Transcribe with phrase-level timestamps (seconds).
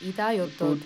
[0.00, 0.76] いだよと。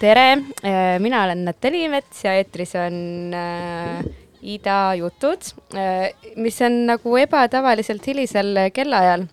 [0.00, 0.32] tere,
[0.64, 4.00] äh, mina olen Natali Mets ja eetris on äh,
[4.40, 9.26] Ida jutud äh,, mis on nagu ebatavaliselt hilisel kellaajal.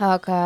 [0.00, 0.38] aga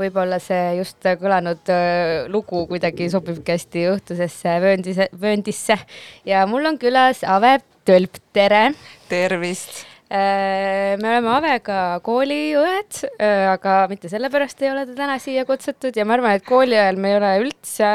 [0.00, 5.78] võib-olla see just kõlanud äh, lugu kuidagi sobibki hästi õhtusesse vööndise, vööndisse
[6.26, 8.72] ja mul on külas Ave Tölp, tere.
[9.08, 12.96] tervist me oleme Avega kooliõed,
[13.52, 16.98] aga mitte sellepärast ei ole ta täna siia kutsutud ja ma arvan, et kooli ajal
[16.98, 17.90] me ei ole üldse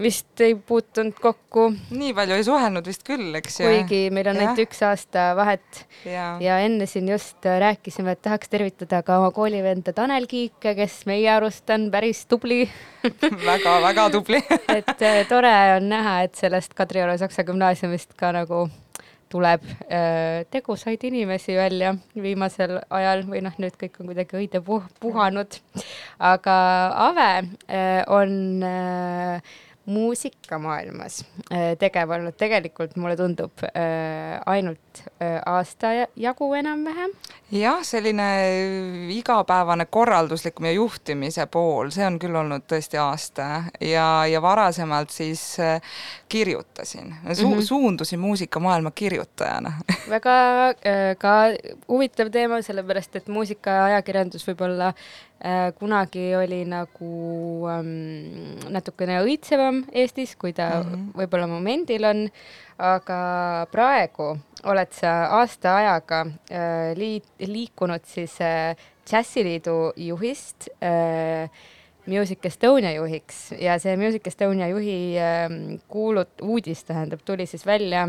[0.00, 3.68] vist ei puutunud kokku, nii palju ei suhelnud vist küll, eks ju.
[3.68, 5.82] kuigi meil on ainult üks aasta vahet.
[6.08, 10.74] Ja, ja enne siin just äh, rääkisime, et tahaks tervitada ka oma koolivenda Tanel Kiike,
[10.78, 12.62] kes meie arust on päris tubli.
[13.50, 14.40] Väga-väga tubli.
[14.78, 18.68] Et äh, tore on näha, et sellest Kadrioru Saksa gümnaasiumist ka nagu
[19.30, 24.86] tuleb äh, tegusaid inimesi välja viimasel ajal või noh, nüüd kõik on kuidagi õide puh
[25.00, 25.60] puhanud.
[26.18, 26.56] aga
[27.08, 27.30] Ave
[27.70, 29.52] äh, on äh,
[29.86, 37.10] muusikamaailmas äh, tegev olnud tegelikult mulle tundub äh, ainult äh, aasta ja- jagu enam-vähem.
[37.52, 38.26] jah, selline
[39.16, 43.48] igapäevane korralduslikum ja juhtimise pool, see on küll olnud tõesti aasta
[43.80, 45.56] ja, ja varasemalt siis
[46.28, 47.54] kirjutasin Su, mm.
[47.54, 47.62] -hmm.
[47.62, 49.72] suundusin muusikamaailma kirjutajana
[50.14, 50.36] väga
[51.18, 51.34] ka
[51.88, 55.29] huvitav teema, sellepärast et muusikaajakirjandus võib-olla äh,
[55.78, 57.10] kunagi oli nagu
[57.72, 60.90] ähm, natukene õitsevam Eestis, kui ta mm.
[60.90, 61.06] -hmm.
[61.16, 62.26] võib-olla momendil on,
[62.78, 63.20] aga
[63.72, 64.34] praegu
[64.64, 68.76] oled sa aasta ajaga äh, liit, liikunud siis äh,
[69.06, 71.50] Džässiliidu juhist äh,
[72.06, 75.48] Music Estonia juhiks ja see Music Estonia juhi äh,
[75.88, 78.08] kuulut-, uudis tähendab, tuli siis välja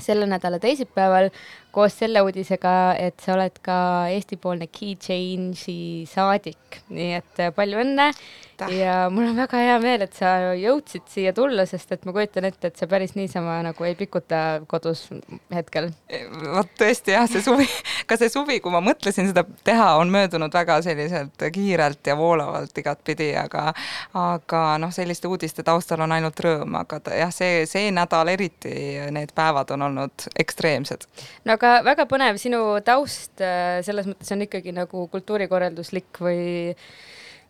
[0.00, 1.30] selle nädala teisipäeval
[1.76, 3.76] koos selle uudisega, et sa oled ka
[4.14, 8.10] Eesti-poolne Key Change'i saadik, nii et äh, palju õnne
[8.56, 8.78] Aitäh.
[8.78, 12.46] ja mul on väga hea meel, et sa jõudsid siia tulla, sest et ma kujutan
[12.48, 15.06] ette, et sa päris niisama nagu ei pikuta kodus
[15.52, 15.90] hetkel.
[16.54, 17.66] vot tõesti jah, see suvi,
[18.08, 22.78] ka see suvi, kui ma mõtlesin seda teha, on möödunud väga selliselt kiirelt ja voolavalt
[22.80, 23.66] igatpidi, aga
[24.16, 28.72] aga noh, selliste uudiste taustal on ainult rõõm, aga ta, jah, see, see nädal eriti,
[29.12, 31.04] need päevad on olnud ekstreemsed.
[31.44, 36.40] no aga väga põnev, sinu taust äh, selles mõttes on ikkagi nagu kultuurikorralduslik või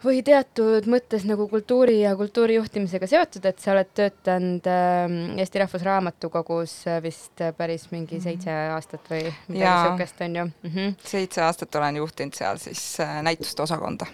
[0.04, 5.62] või teatud mõttes nagu kultuuri ja kultuuri juhtimisega seotud, et sa oled töötanud äh, Eesti
[5.62, 10.74] Rahvusraamatukogus äh, vist äh, päris mingi seitse aastat või midagi niisugust, on ju mm?
[10.74, 10.94] -hmm.
[11.12, 12.82] seitse aastat olen juhtinud seal siis
[13.22, 14.06] näituste osakonda.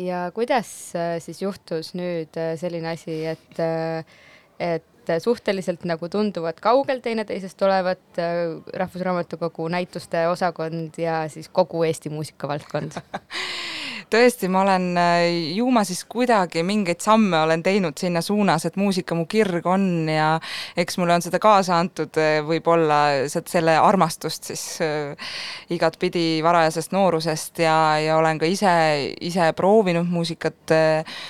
[0.00, 4.04] Ja kuidas siis juhtus nüüd selline asi, et, äh,
[5.16, 12.12] et suhteliselt nagu tunduvad kaugel teineteisest olevat äh, Rahvusraamatukogu näituste osakond ja siis kogu Eesti
[12.12, 13.00] muusikavaldkond?
[14.10, 15.24] tõesti, ma olen äh,
[15.54, 20.08] ju ma siis kuidagi mingeid samme olen teinud sinna suunas, et muusika mu kirg on
[20.10, 20.32] ja
[20.78, 25.34] eks mulle on seda kaasa antud äh, võib-olla se- selle armastust siis äh,
[25.70, 28.72] igatpidi varajasest noorusest ja, ja olen ka ise,
[29.20, 31.20] ise proovinud muusikat äh,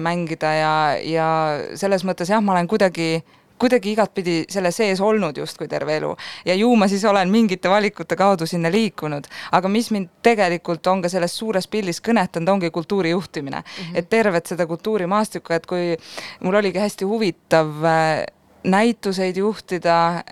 [0.00, 1.26] mängida ja, ja
[1.74, 3.24] selles mõttes jah, ma olen kuidagi
[3.58, 6.12] kuidagi igatpidi selle sees olnud justkui terve elu
[6.46, 11.02] ja ju ma siis olen mingite valikute kaudu sinna liikunud, aga mis mind tegelikult on
[11.02, 13.66] ka selles suures pildis kõnetanud, ongi kultuuri juhtimine mm.
[13.66, 13.98] -hmm.
[13.98, 15.96] et tervet seda kultuurimaastikku, et kui
[16.40, 18.26] mul oligi hästi huvitav äh,
[18.66, 20.24] näituseid juhtida,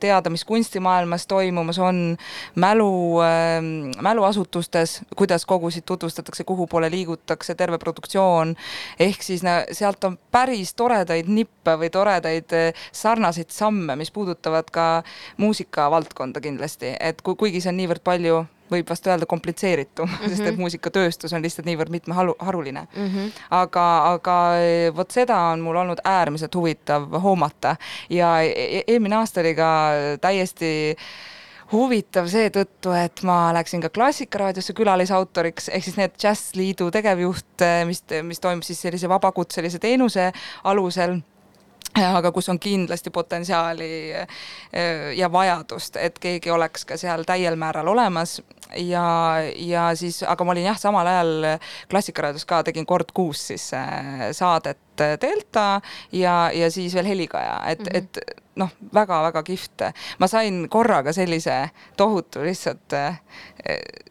[0.00, 2.16] teada, mis kunstimaailmas toimumas on,
[2.54, 3.60] mälu äh,,
[4.00, 8.56] mäluasutustes, kuidas kogusid tutvustatakse, kuhu poole liigutakse, terve produktsioon,
[8.98, 14.88] ehk siis sealt on päris toredaid nippe või toredaid äh, sarnaseid samme, mis puudutavad ka
[15.36, 20.32] muusikavaldkonda kindlasti, et kui, kuigi see on niivõrd palju võib vast öelda komplitseeritum mm, -hmm.
[20.32, 23.30] sest et muusikatööstus on lihtsalt niivõrd mitmeharuline Mm -hmm.
[23.50, 27.76] aga, aga e, vot seda on mul olnud äärmiselt huvitav hoomata
[28.10, 29.68] ja e- e- eelmine aasta oli ka
[30.20, 31.06] täiesti
[31.72, 38.40] huvitav seetõttu, et ma läksin ka Klassikaraadiosse külalisautoriks, ehk siis need Džässliidu tegevjuht, mis, mis
[38.40, 40.32] toimub siis sellise vabakutselise teenuse
[40.64, 41.18] alusel
[42.02, 44.26] aga kus on kindlasti potentsiaali eh,
[45.16, 48.40] ja vajadust, et keegi oleks ka seal täiel määral olemas.
[48.80, 51.58] Ja, ja siis, aga ma olin jah, samal ajal
[51.90, 54.32] Klassikaraadios ka tegin kord kuus siis eh,
[54.98, 55.80] saadet Delta
[56.12, 57.98] ja, ja siis veel Helikaja, et mm, -hmm.
[57.98, 59.82] et noh, väga-väga kihvt.
[60.18, 63.16] ma sain korraga sellise tohutu lihtsalt eh,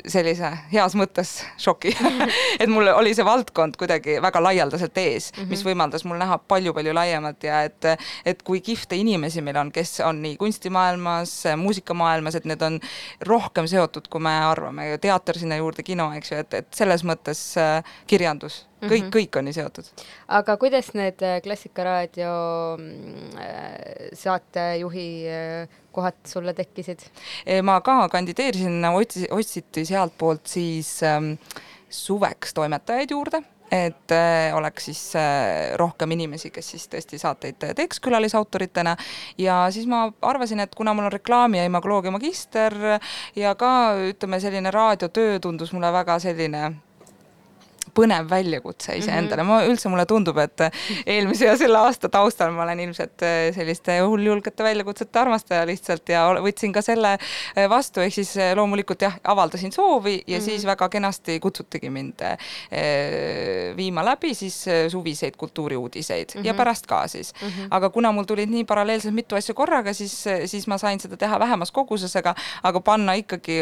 [0.07, 1.93] sellise heas mõttes šoki
[2.61, 5.49] et mul oli see valdkond kuidagi väga laialdaselt ees mm, -hmm.
[5.49, 7.85] mis võimaldas mul näha palju-palju laiemat ja et,
[8.25, 12.79] et kui kihvte inimesi meil on, kes on nii kunstimaailmas, muusikamaailmas, et need on
[13.21, 17.57] rohkem seotud, kui me arvame, teater sinna juurde, kino, eks ju, et, et selles mõttes
[17.57, 19.15] äh, kirjandus kõik mm, -hmm.
[19.15, 19.91] kõik on nii seotud.
[20.27, 22.33] aga kuidas need äh, Klassikaraadio
[22.77, 26.99] mm, äh, saatejuhi äh, kohad sulle tekkisid?
[27.63, 31.33] ma ka kandideerisin, otsi-, otsiti sealtpoolt siis ähm,
[31.89, 34.11] suveks toimetajaid juurde et
[34.53, 35.13] oleks siis
[35.81, 38.93] rohkem inimesi, kes siis tõesti saateid teeks külalisautoritena
[39.37, 42.75] ja siis ma arvasin, et kuna mul on reklaami ja imagoloogia magister
[43.35, 46.73] ja ka ütleme, selline raadiotöö tundus mulle väga selline
[47.95, 49.63] põnev väljakutse iseendale mm, -hmm.
[49.65, 50.65] ma üldse, mulle tundub, et
[51.05, 56.25] eelmise ja selle aasta taustal ma olen ilmselt äh, selliste hulljulgete väljakutsete armastaja lihtsalt ja
[56.43, 60.45] võtsin ka selle äh, vastu, ehk siis äh, loomulikult jah, avaldasin soovi ja mm -hmm.
[60.45, 62.21] siis väga kenasti kutsutigi mind
[63.75, 66.47] viima läbi siis suviseid kultuuriuudiseid mm -hmm.
[66.47, 67.47] ja pärast ka siis mm.
[67.47, 67.67] -hmm.
[67.71, 71.39] aga kuna mul tulid nii paralleelselt mitu asja korraga, siis, siis ma sain seda teha
[71.39, 73.59] vähemas kogususega, aga panna ikkagi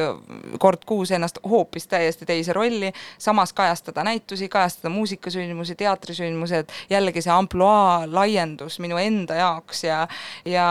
[0.59, 7.31] kord kuus ennast hoopis täiesti teise rolli, samas kajastada näitusi, kajastada muusikasündmusi, teatrisündmused, jällegi see
[7.33, 10.07] ampluaa laiendus minu enda jaoks ja
[10.45, 10.65] ja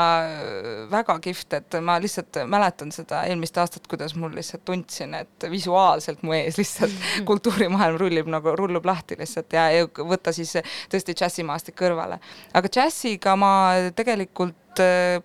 [0.91, 6.23] väga kihvt, et ma lihtsalt mäletan seda eelmist aastat, kuidas mul lihtsalt tundsin, et visuaalselt
[6.23, 6.95] mu ees lihtsalt
[7.31, 10.55] kultuurimaailm rullib nagu, rullub lahti lihtsalt ja, ja võtta siis
[10.91, 12.21] tõesti džässimaastik kõrvale.
[12.55, 13.53] aga džässiga ma
[13.97, 14.60] tegelikult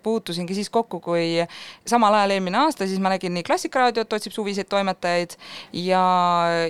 [0.04, 1.44] puutusingi siis kokku, kui
[1.88, 5.36] samal ajal eelmine aasta, siis ma nägin nii Klassikaraadiot otsib suviseid toimetajaid
[5.86, 6.04] ja,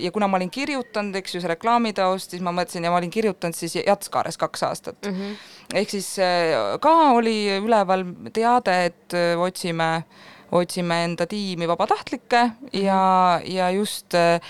[0.02, 3.14] ja kuna ma olin kirjutanud, eks ju, see reklaamitaust, siis ma mõtlesin ja ma olin
[3.14, 5.20] kirjutanud siis Jatskaares kaks aastat mm.
[5.20, 5.36] -hmm.
[5.82, 10.06] ehk siis äh, ka oli üleval teade, et äh, otsime,
[10.52, 14.42] otsime enda tiimi vabatahtlikke ja, ja just äh,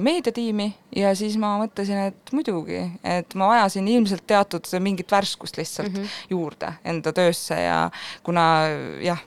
[0.00, 5.92] meediatiimi ja siis ma mõtlesin, et muidugi, et ma vajasin ilmselt teatud mingit värskust lihtsalt
[5.92, 6.20] mm -hmm.
[6.30, 7.90] juurde enda töösse ja
[8.22, 8.46] kuna
[9.02, 9.22] jah,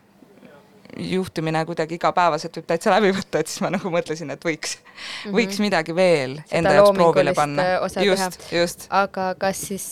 [1.00, 4.92] juhtimine kuidagi igapäevaselt võib täitsa läbi võtta, et siis ma nagu mõtlesin, et võiks mm,
[4.92, 5.36] -hmm.
[5.38, 7.66] võiks midagi veel Seda enda jaoks proovile panna.
[7.66, 8.88] äh, osa just, just.
[8.90, 9.88] aga kas siis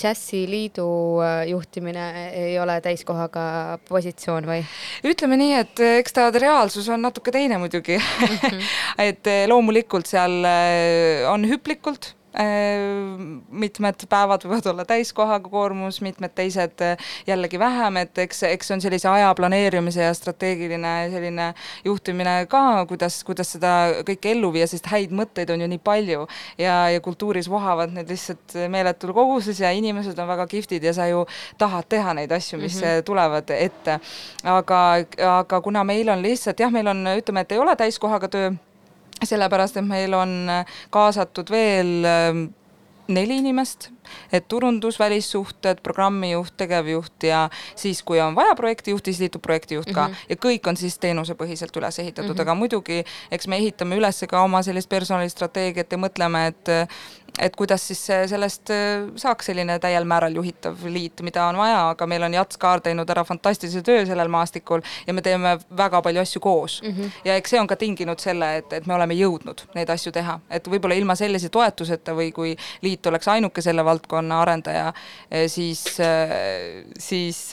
[0.00, 0.88] džässiliidu
[1.24, 4.64] äh, juhtimine ei ole täiskohaga positsioon või?
[5.04, 8.36] ütleme nii, et eks ta reaalsus on natuke teine muidugi mm.
[8.36, 8.68] -hmm.
[9.08, 10.44] et loomulikult seal
[11.30, 16.82] on hüplikult mitmed päevad võivad olla täiskohaga koormus, mitmed teised
[17.26, 21.46] jällegi vähem, et eks, eks see on sellise aja planeerimise ja strateegiline selline
[21.84, 23.74] juhtimine ka, kuidas, kuidas seda
[24.08, 26.26] kõike ellu viia, sest häid mõtteid on ju nii palju
[26.58, 31.06] ja, ja kultuuris vohavad need lihtsalt meeletul koguses ja inimesed on väga kihvtid ja sa
[31.10, 31.24] ju
[31.58, 33.02] tahad teha neid asju, mis mm -hmm.
[33.06, 34.00] tulevad ette.
[34.44, 34.80] aga,
[35.38, 38.52] aga kuna meil on lihtsalt jah, meil on, ütleme, et ei ole täiskohaga töö,
[39.28, 40.34] sellepärast et meil on
[40.94, 42.44] kaasatud veel ähm,
[43.08, 43.90] neli inimest,
[44.32, 50.08] et turundus, välissuhted, programmijuht, tegevjuht ja siis, kui on vaja projektijuhti, siis liitub projektijuht ka
[50.08, 50.26] mm -hmm.
[50.28, 52.40] ja kõik on siis teenusepõhiselt üles ehitatud mm, -hmm.
[52.40, 56.68] aga muidugi eks me ehitame üles ka oma sellist personalistrateegiat ja mõtleme, et
[57.38, 57.98] et kuidas siis
[58.30, 62.58] sellest äh, saaks selline täiel määral juhitav liit, mida on vaja, aga meil on Jats
[62.62, 66.90] Kaar teinud ära fantastilise töö sellel maastikul ja me teeme väga palju asju koos mm.
[66.90, 67.10] -hmm.
[67.24, 70.38] ja eks see on ka tinginud selle, et, et me oleme jõudnud neid asju teha,
[70.50, 74.92] et võib-olla ilma sellise toetuseta või kui liit oleks ainuke selle valdkonna arendaja,
[75.46, 75.84] siis,
[76.98, 77.50] siis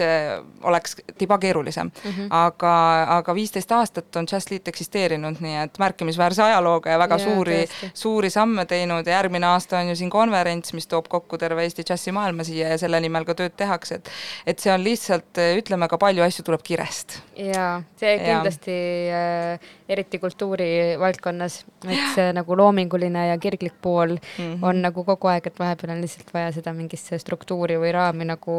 [0.63, 2.11] oleks tiba keerulisem mm.
[2.11, 2.27] -hmm.
[2.29, 7.65] aga, aga viisteist aastat on Jazzliit eksisteerinud, nii et märkimisväärse ajalooga ja väga ja, suuri,
[7.93, 11.83] suuri samme teinud ja järgmine aasta on ju siin konverents, mis toob kokku terve Eesti
[11.83, 14.09] džässimaailma siia ja selle nimel ka tööd tehakse, et
[14.47, 17.21] et see on lihtsalt, ütleme ka palju asju tuleb kirest.
[17.35, 18.77] jaa, see kindlasti
[19.11, 24.57] äh, eriti kultuurivaldkonnas, et see nagu loominguline ja kirglik pool mm -hmm.
[24.61, 28.57] on nagu kogu aeg, et vahepeal on lihtsalt vaja seda mingisse struktuuri või raami nagu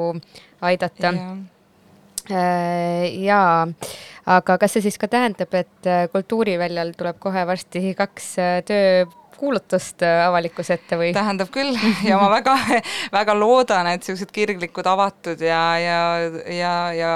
[0.61, 1.14] aidata.
[2.31, 2.43] Ja
[3.11, 3.67] jaa,
[4.31, 8.29] aga kas see siis ka tähendab, et kultuuriväljal tuleb kohe varsti kaks
[8.69, 9.07] töö
[9.43, 11.11] kuulutust avalikkuse ette või?
[11.15, 11.75] tähendab küll
[12.09, 12.55] ja ma väga,
[13.13, 15.99] väga loodan, et niisugused kirglikud, avatud ja, ja,
[16.47, 17.13] ja, ja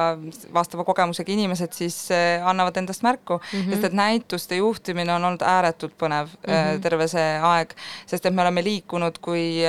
[0.55, 3.75] vastava kogemusega inimesed siis annavad endast märku mm, -hmm.
[3.75, 6.83] sest et näituste juhtimine on olnud ääretult põnev mm -hmm.
[6.83, 9.63] terve see aeg, sest et me oleme liikunud, kui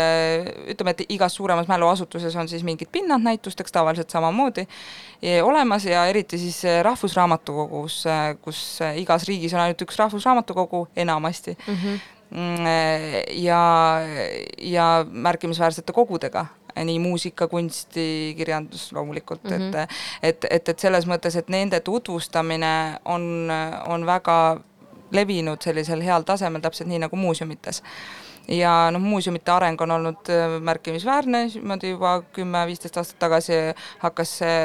[0.74, 4.68] ütleme, et igas suuremas mäluasutuses on siis mingid pinnad näitusteks tavaliselt samamoodi
[5.44, 8.04] olemas ja eriti siis Rahvusraamatukogus,
[8.42, 11.74] kus igas riigis on ainult üks rahvusraamatukogu enamasti mm.
[11.74, 12.17] -hmm
[13.32, 13.62] ja,
[14.58, 19.78] ja märkimisväärsete kogudega, nii muusika, kunsti, kirjandus loomulikult mm, -hmm.
[19.82, 19.90] et
[20.24, 23.52] et, et, et selles mõttes, et nende tutvustamine on,
[23.88, 24.60] on väga
[25.12, 27.84] levinud sellisel heal tasemel, täpselt nii nagu muuseumites
[28.48, 33.54] ja noh, muuseumite areng on olnud märkimisväärne, niimoodi juba kümme-viisteist aastat tagasi
[34.00, 34.58] hakkas see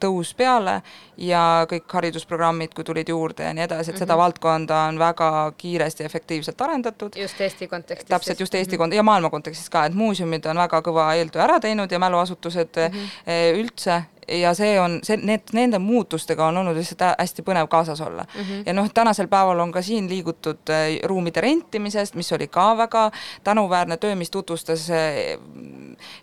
[0.00, 0.80] tõus peale
[1.16, 3.98] ja kõik haridusprogrammid, kui tulid juurde ja nii edasi, et mm -hmm.
[3.98, 4.20] seda Mhm.
[4.22, 7.16] valdkonda on väga kiiresti ja efektiivselt arendatud.
[7.16, 8.08] just Eesti kontekstis.
[8.08, 11.60] täpselt just Eesti kont- ja maailma kontekstis ka, et muuseumid on väga kõva eeltöö ära
[11.60, 13.60] teinud ja mäluasutused mm -hmm.
[13.60, 18.00] üldse ja see on, see, need, nende muutustega on olnud lihtsalt hä- hästi põnev kaasas
[18.00, 18.40] olla mm.
[18.40, 18.62] -hmm.
[18.66, 23.10] ja noh, tänasel päeval on ka siin liigutud äh, ruumide rentimisest, mis oli ka väga
[23.44, 25.38] tänuväärne töö, mis tutvustas äh,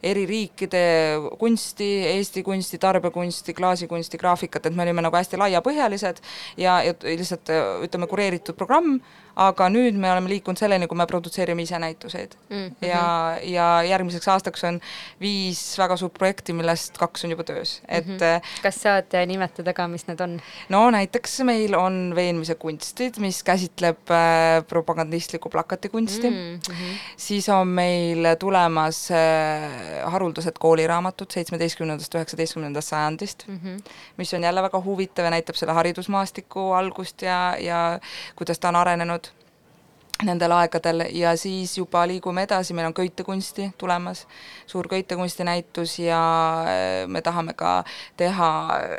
[0.04, 6.22] eri riikide kunsti, Eesti kunsti, tarbekunsti, klaasikunsti, graafikat, et me olime nagu hästi laiapõhjalised
[6.58, 9.00] ja, ja lihtsalt äh, ütleme, kureeritud programm,
[9.38, 12.56] aga nüüd me oleme liikunud selleni, kui me produtseerime ise näituseid mm.
[12.56, 12.88] -hmm.
[12.88, 14.79] ja, ja järgmiseks aastaks on
[15.22, 18.48] viis väga suurt projekti, millest kaks on juba töös, et mm -hmm.
[18.63, 20.41] kas saad äh, nimetada ka, mis need on?
[20.70, 26.98] no näiteks meil on veenmise kunstid, mis käsitleb äh, propagandistlikku plakatikunsti mm, -hmm.
[27.17, 33.91] siis on meil tulemas äh, haruldased kooliraamatud seitsmeteistkümnendast, üheksateistkümnendast sajandist mm, -hmm.
[34.17, 38.00] mis on jälle väga huvitav ja näitab selle haridusmaastiku algust ja, ja
[38.36, 39.27] kuidas ta on arenenud
[40.26, 44.26] nendel aegadel ja siis juba liigume edasi, meil on köitekunsti tulemas,
[44.66, 46.22] suur köitekunstinäitus ja
[46.64, 47.84] äh, me tahame ka
[48.18, 48.50] teha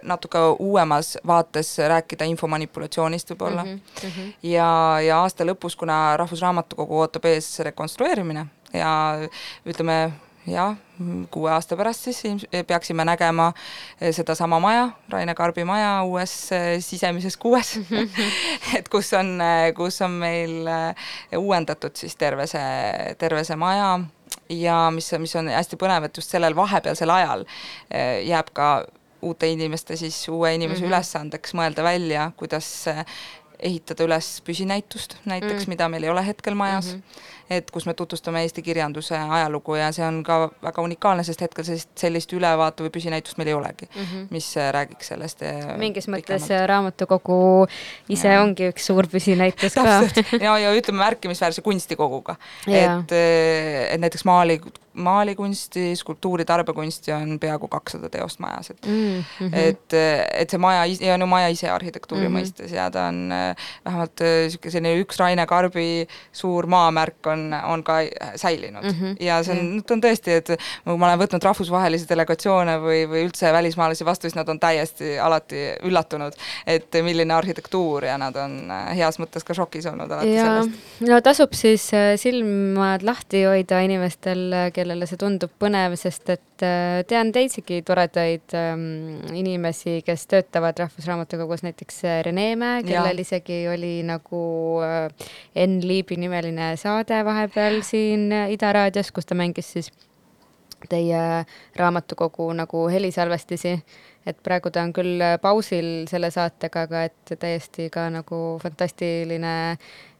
[0.03, 3.81] natuke uuemas vaates, rääkida infomanipulatsioonist võib-olla mm.
[4.05, 4.33] -hmm.
[4.43, 4.71] ja,
[5.07, 9.19] ja aasta lõpus, kuna Rahvusraamatukogu ootab ees rekonstrueerimine ja
[9.67, 10.13] ütleme,
[10.51, 10.77] jah,
[11.31, 13.53] kuue aasta pärast siis ilms- peaksime nägema
[14.01, 17.77] eh, sedasama maja, Raine Karbi maja uues eh, sisemises kuues
[18.79, 19.39] et kus on,
[19.77, 23.99] kus on meil eh, uuendatud siis terve see, terve see maja
[24.49, 27.45] ja mis, mis on hästi põnev, et just sellel vahepealsel ajal
[27.91, 28.69] eh, jääb ka
[29.23, 30.95] uute inimeste siis, uue inimese mm -hmm.
[30.95, 33.05] ülesandeks mõelda välja, kuidas eh,
[33.59, 37.38] ehitada üles püsinäitust näiteks mm., mida meil ei ole hetkel majas mm, -hmm.
[37.51, 41.67] Et kus me tutvustame Eesti kirjanduse ajalugu ja see on ka väga unikaalne, sest hetkel
[41.67, 44.27] sellist, sellist ülevaate või püsinäitust meil ei olegi mm, -hmm.
[44.35, 47.39] mis äh, räägiks sellest äh, mingis mõttes äh, raamatukogu
[48.09, 48.43] ise ja.
[48.43, 50.01] ongi üks suur püsinäitus ka.
[50.47, 52.37] ja, ja ütleme märkimisväärse kunstikoguga,
[52.67, 54.61] et, et näiteks maali
[54.99, 59.55] maalikunsti, skulptuuri, tarbekunsti on peaaegu kakssada teost majas, et mm -hmm.
[59.55, 59.95] et,
[60.33, 62.41] et see maja ja no maja ise arhitektuuri mm -hmm.
[62.41, 63.31] mõistes ja ta on
[63.85, 68.01] vähemalt niisugune selline üks Raine Karbi suur maamärk on, on ka
[68.37, 69.17] säilinud mm -hmm.
[69.21, 70.53] ja see on ta on tõesti, et
[70.85, 75.19] kui ma olen võtnud rahvusvahelisi delegatsioone või, või üldse välismaalasi vastu, siis nad on täiesti
[75.19, 80.45] alati üllatunud, et milline arhitektuur ja nad on heas mõttes ka šokis olnud alati ja,
[80.45, 81.01] sellest.
[81.09, 87.33] no tasub siis silmad lahti hoida inimestel, kellele see tundub põnev, sest et äh, tean
[87.35, 93.27] teisigi toredaid ähm, inimesi, kes töötavad Rahvusraamatukogus, näiteks äh, Rene Mäe, kellel ja.
[93.27, 94.43] isegi oli nagu
[94.85, 99.93] äh, Enn Liibi nimeline saade vahepeal siin Ida raadios, kus ta mängis siis
[100.89, 101.45] teie
[101.77, 103.73] raamatukogu nagu helisalvestisi,
[104.27, 109.55] et praegu ta on küll pausil selle saatega, aga et täiesti ka nagu fantastiline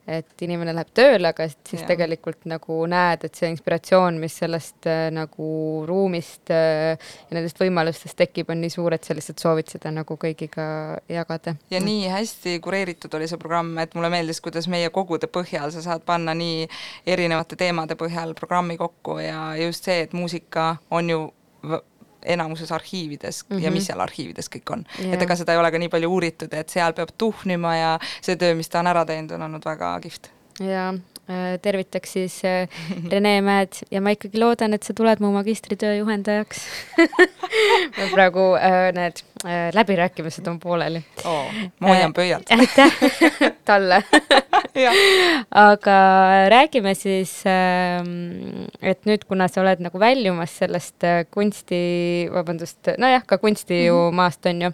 [0.09, 1.89] et inimene läheb tööle, aga siis ja.
[1.91, 5.49] tegelikult nagu näed, et see inspiratsioon, mis sellest äh, nagu
[5.89, 10.19] ruumist äh, ja nendest võimalustest tekib, on nii suur, et sa lihtsalt soovid seda nagu
[10.21, 10.69] kõigiga
[11.13, 11.55] jagada.
[11.71, 15.85] ja nii hästi kureeritud oli see programm, et mulle meeldis, kuidas meie kogude põhjal sa
[15.85, 16.65] saad panna nii
[17.07, 21.27] erinevate teemade põhjal programmi kokku ja just see, et muusika on ju
[22.23, 23.63] enamuses arhiivides mm -hmm.
[23.63, 25.15] ja mis seal arhiivides kõik on yeah..
[25.15, 28.37] et ega seda ei ole ka nii palju uuritud, et seal peab tuhnima ja see
[28.37, 30.31] töö, mis ta on ära teinud, on olnud väga kihvt.
[30.61, 30.95] jaa,
[31.63, 32.69] tervitaks siis äh,
[33.13, 36.63] Rene Mäed ja ma ikkagi loodan, et sa tuled mu magistritöö juhendajaks
[38.15, 41.53] praegu äh, need äh, läbirääkimised on pooleli oh,.
[41.81, 42.49] ma hoian pöialt.
[42.57, 42.97] aitäh
[43.69, 44.03] talle
[45.51, 45.99] aga
[46.49, 51.81] räägime siis, et nüüd, kuna sa oled nagu väljumas sellest kunsti,
[52.33, 54.15] vabandust, nojah, ka kunsti ju mm -hmm.
[54.15, 54.71] maast on ju,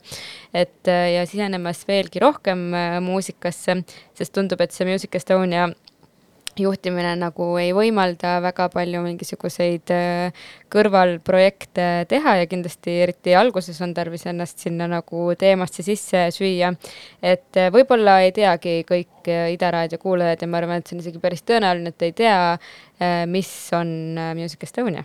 [0.55, 3.83] et ja sisenemas veelgi rohkem muusikasse,
[4.15, 5.71] sest tundub, et see Music Estonia
[6.61, 9.93] juhtimine nagu ei võimalda väga palju mingisuguseid
[10.73, 16.75] kõrvalprojekte teha ja kindlasti eriti alguses on tarvis ennast sinna nagu teemasse sisse süüa.
[17.23, 21.21] et võib-olla ei teagi kõik Ida raadio kuulajad ja ma arvan, et see on isegi
[21.23, 22.59] päris tõenäoline, et ei tea,
[23.25, 23.89] mis on
[24.37, 25.05] Music Estonia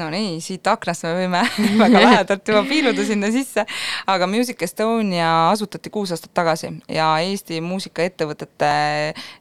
[0.00, 1.42] no nii, siit aknast me võime
[1.82, 3.64] väga lähedalt juba piiluda sinna sisse,
[4.10, 8.70] aga Music Estonia asutati kuus aastat tagasi ja Eesti muusikaettevõtete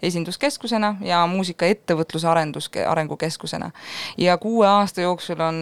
[0.06, 3.72] esinduskeskusena ja muusikaettevõtluse arendus, arengukeskusena.
[4.18, 5.62] ja kuue aasta jooksul on,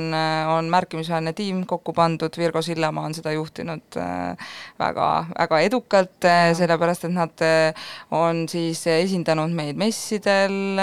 [0.58, 6.52] on märkimisväärne tiim kokku pandud, Virgo Sillamaa on seda juhtinud äh, väga, väga edukalt, äh,
[6.58, 10.80] sellepärast et nad äh, on siis esindanud meid messidel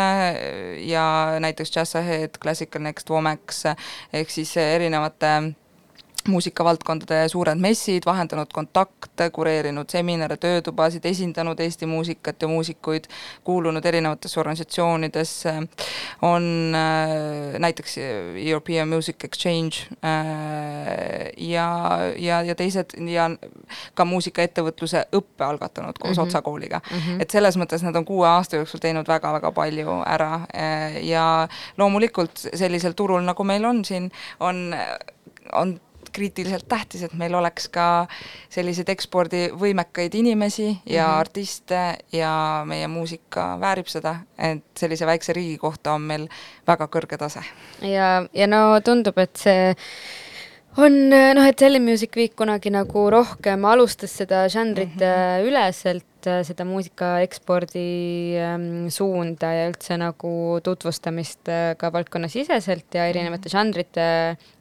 [0.85, 1.05] ja
[1.41, 3.65] näiteks Jazz Ahead, Classical Next Womex
[4.13, 5.33] ehk siis erinevate
[6.29, 13.05] muusikavaldkondade suured messid, vahendanud kontakte, kureerinud seminare, töötubasid, esindanud Eesti muusikat ja muusikuid,
[13.45, 15.55] kuulunud erinevatesse organisatsioonidesse,
[16.23, 17.97] on äh, näiteks
[18.47, 23.31] European Music Exchange äh, ja, ja, ja teised ja
[23.95, 26.27] ka muusikaettevõtluse õppe algatanud koos mm -hmm.
[26.27, 26.99] Otsa kooliga mm.
[26.99, 27.23] -hmm.
[27.23, 32.49] et selles mõttes nad on kuue aasta jooksul teinud väga-väga palju ära äh, ja loomulikult
[32.55, 34.11] sellisel turul, nagu meil on siin,
[34.41, 34.75] on,
[35.53, 35.81] on
[36.15, 38.07] kriitiliselt tähtis, et meil oleks ka
[38.53, 41.21] selliseid ekspordivõimekaid inimesi ja mm -hmm.
[41.21, 42.35] artiste ja
[42.67, 46.29] meie muusika väärib seda, et sellise väikse riigi kohta on meil
[46.67, 47.43] väga kõrge tase.
[47.81, 49.75] ja, ja no tundub, et see
[50.77, 55.49] on noh, et Selling Music Week kunagi nagu rohkem alustas seda žanrite mm -hmm.
[55.49, 56.07] üleselt,
[56.47, 57.85] seda muusika ekspordi
[58.41, 60.33] ähm, suunda ja üldse nagu
[60.65, 63.55] tutvustamist äh, ka valdkonnasiseselt ja erinevate Mhm.
[63.55, 64.09] žanrite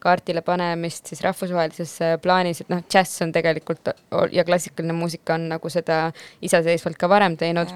[0.04, 3.94] kaardile panemist siis rahvusvahelises äh, plaanis, et noh, džäss on tegelikult
[4.32, 7.72] ja klassikaline muusika on nagu seda iseseisvalt ka varem teinud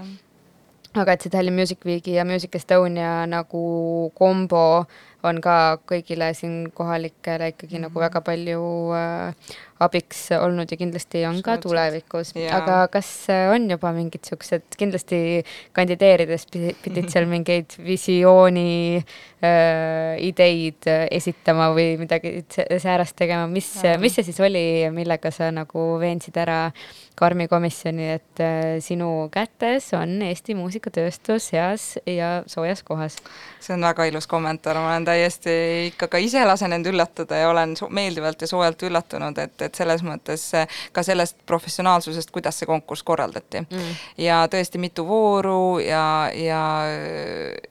[0.98, 4.86] aga et see Tallinn Music Weeki ja Music Estonia nagu kombo
[5.26, 7.88] on ka kõigile siin kohalikele ikkagi mm -hmm.
[7.88, 8.62] nagu väga palju
[8.94, 12.34] äh, abiks olnud ja kindlasti on ka tulevikus.
[12.52, 20.18] Aga kas äh, on juba mingid siuksed, kindlasti kandideerides pi- pidid seal mingeid visiooni äh,
[20.20, 26.00] ideid esitama või midagi sä- säärast tegema, mis mis see siis oli, millega sa nagu
[26.00, 26.72] veensid ära
[27.18, 33.16] Karmi komisjoni, et äh, sinu kätes on Eesti muusikatööstus heas ja soojas kohas?
[33.60, 35.54] see on väga ilus kommentaar, ma olen täiesti
[35.88, 40.04] ikka ka ise lasen end üllatada ja olen meeldivalt ja soojalt üllatunud, et, et selles
[40.06, 43.96] mõttes eh, ka sellest professionaalsusest, kuidas see konkurss korraldati mm..
[44.24, 46.04] ja tõesti mitu vooru ja,
[46.36, 46.62] ja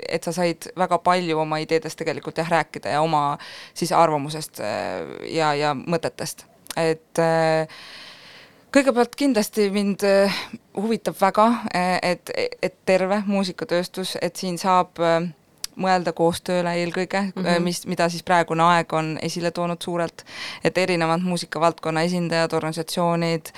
[0.08, 3.28] et sa said väga palju oma ideedest tegelikult jah rääkida ja oma
[3.74, 6.46] siis arvamusest eh, ja, ja mõtetest,
[6.76, 7.80] et äh,
[8.74, 10.02] kõigepealt kindlasti mind
[10.76, 11.46] huvitab väga,
[12.04, 12.30] et,
[12.62, 15.00] et terve muusikatööstus, et siin saab
[15.76, 17.62] mõelda koostööle eelkõige mm, -hmm.
[17.62, 20.24] mis, mida siis praegune aeg on esile toonud suurelt,
[20.64, 23.52] et erinevad muusikavaldkonna esindajad, organisatsioonid,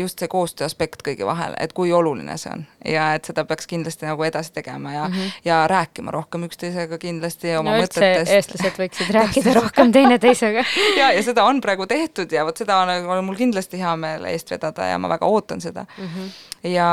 [0.00, 3.68] just see koostöö aspekt kõigi vahel, et kui oluline see on ja et seda peaks
[3.70, 5.40] kindlasti nagu edasi tegema ja mm, -hmm.
[5.44, 8.32] ja rääkima rohkem üksteisega kindlasti oma no mõtetest.
[8.32, 10.64] eestlased võiksid rääkida rohkem teineteisega.
[11.00, 14.24] ja, ja seda on praegu tehtud ja vot seda on, on mul kindlasti hea meel
[14.24, 16.04] eest vedada ja ma väga ootan seda mm.
[16.06, 16.30] -hmm.
[16.70, 16.90] ja,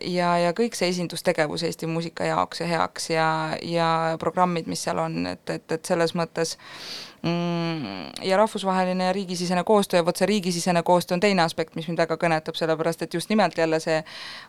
[0.00, 3.28] ja, ja kõik see esindustegevus Eesti muusika jaoks ja heaks ja,
[3.62, 6.58] ja programmid, mis seal on, et, et, et selles mõttes
[8.22, 12.16] ja rahvusvaheline ja riigisisene koostöö, vot see riigisisene koostöö on teine aspekt, mis mind väga
[12.20, 13.98] kõnetab, sellepärast et just nimelt jälle see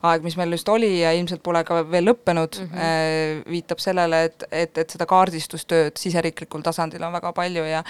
[0.08, 3.50] aeg, mis meil just oli ja ilmselt pole ka veel lõppenud mm, -hmm.
[3.52, 7.84] viitab sellele, et, et, et seda kaardistustööd siseriiklikul tasandil on väga palju ja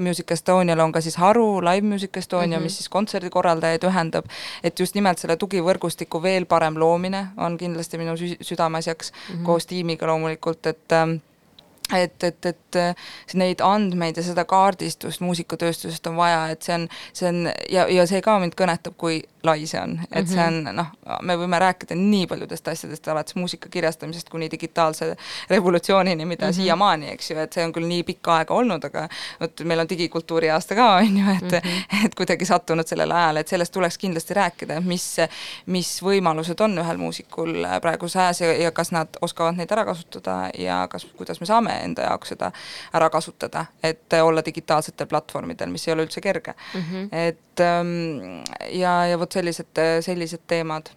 [0.00, 2.64] Music Estonial on ka siis haru, Live Music Estonia mm, -hmm.
[2.64, 4.24] mis siis kontserdikorraldajaid ühendab,
[4.62, 9.46] et just nimelt selle tugivõrgustiku veel parem loomine on kindlasti minu sü südameasjaks mm -hmm.
[9.46, 11.16] koos tiimiga loomulikult, et ähm,
[11.92, 17.28] et, et, et neid andmeid ja seda kaardistust muusikatööstusest on vaja, et see on, see
[17.28, 20.90] on ja, ja see ka mind kõnetab, kui lai see on, et see on noh,
[21.22, 25.10] me võime rääkida nii paljudest asjadest, alates muusika kirjastamisest kuni digitaalse
[25.50, 26.56] revolutsioonini, mida mm -hmm.
[26.56, 29.08] siiamaani, eks ju, et see on küll nii pikka aega olnud, aga
[29.40, 32.04] vot meil on digikultuuri aasta ka, on ju, et mm, -hmm.
[32.06, 35.16] et kuidagi sattunud sellele ajale, et sellest tuleks kindlasti rääkida, mis,
[35.66, 40.50] mis võimalused on ühel muusikul praeguse ajas ja, ja kas nad oskavad neid ära kasutada
[40.58, 42.52] ja kas, kuidas me saame enda jaoks seda
[42.92, 46.80] ära kasutada, et olla digitaalsetel platvormidel, mis ei ole üldse kerge mm.
[46.80, 47.08] -hmm.
[47.12, 50.92] et ähm, ja, ja vot sellised, sellised teemad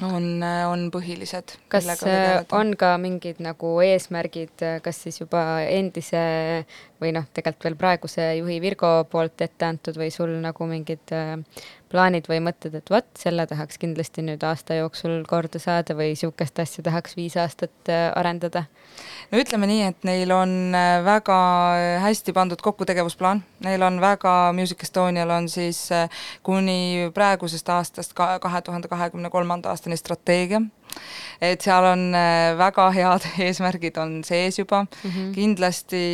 [0.00, 1.56] on, on põhilised.
[1.70, 6.22] kas äh, on ka mingid nagu eesmärgid, kas siis juba endise
[7.02, 11.36] või noh, tegelikult veel praeguse juhi Virgo poolt ette antud või sul nagu mingid äh,
[11.92, 16.58] plaanid või mõtted, et vot selle tahaks kindlasti nüüd aasta jooksul korda saada või niisugust
[16.62, 18.64] asja tahaks viis aastat äh, arendada?
[19.30, 21.38] no ütleme nii, et neil on äh, väga
[22.04, 26.08] hästi pandud kokku tegevusplaan, neil on väga, Music Estonial on siis äh,
[26.42, 30.62] kuni praegusest aastast ka kahe tuhande kahekümne kolmanda aastani strateegia,
[31.42, 35.30] et seal on äh, väga head eesmärgid on sees juba mm, -hmm.
[35.34, 36.04] kindlasti,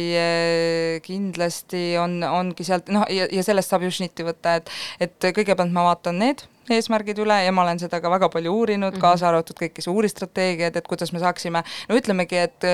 [1.02, 5.72] kindlasti on, ongi sealt noh, ja, ja sellest saab ju šnitti võtta, et et kõigepealt
[5.72, 9.00] ma vaatan need eesmärgid üle ja ma olen seda ka väga palju uurinud mm, -hmm.
[9.00, 12.64] kaasa arvatud kõiki suuristrateegiaid, et kuidas me saaksime, no ütlemegi, et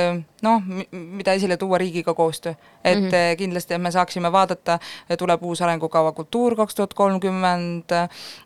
[0.42, 2.54] noh, mida esile tuua riigiga koostöö.
[2.84, 3.36] et mm -hmm.
[3.36, 4.78] kindlasti, et me saaksime vaadata,
[5.18, 7.90] tuleb uus arengukava Kultuur kaks tuhat kolmkümmend,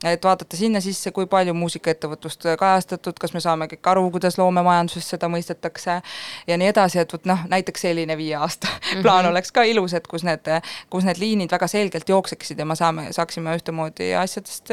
[0.04, 5.08] et vaadata sinna sisse, kui palju muusikaettevõtlust kajastatud, kas me saame kõik aru, kuidas loomemajanduses
[5.08, 6.00] seda mõistetakse
[6.46, 9.02] ja nii edasi, et vot noh, näiteks selline viie aasta mm -hmm.
[9.02, 10.46] plaan oleks ka ilus, et kus need,
[10.90, 14.70] kus need liinid väga selgelt jookseksid ja me saame, saaksime ühtemoodi asjadest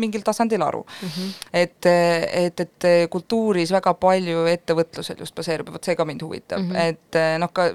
[0.00, 1.08] mingil tasandil aru mm.
[1.08, 1.32] -hmm.
[1.62, 1.90] et,
[2.44, 6.72] et, et kultuuris väga palju ettevõtlusel just baseerub ja vot see ka mind huvitab mm,
[6.72, 6.88] -hmm.
[6.88, 7.70] et noh, ka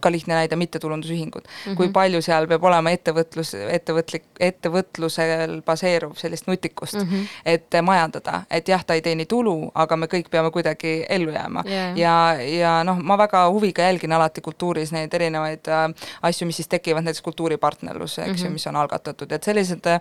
[0.00, 1.76] ka lihtne näide, mittetulundusühingud mm, -hmm.
[1.76, 7.26] kui palju seal peab olema ettevõtlus, ettevõtlik, ettevõtlusel baseeruv sellist nutikust mm, -hmm.
[7.44, 11.64] et majandada, et jah, ta ei teeni tulu, aga me kõik peame kuidagi ellu jääma
[11.66, 11.98] yeah.
[11.98, 12.14] ja,
[12.58, 17.04] ja noh, ma väga huviga jälgin alati kultuuris neid erinevaid äh, asju, mis siis tekivad
[17.04, 18.44] näiteks kultuuripartnerlus, eks mm -hmm.
[18.44, 20.00] ju, mis on algatatud, et sellised äh,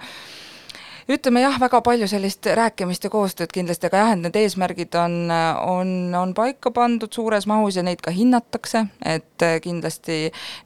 [1.09, 5.17] ütleme jah, väga palju sellist rääkimist ja koostööd kindlasti, aga jah, et need eesmärgid on,
[5.67, 10.19] on, on paika pandud suures mahus ja neid ka hinnatakse, et kindlasti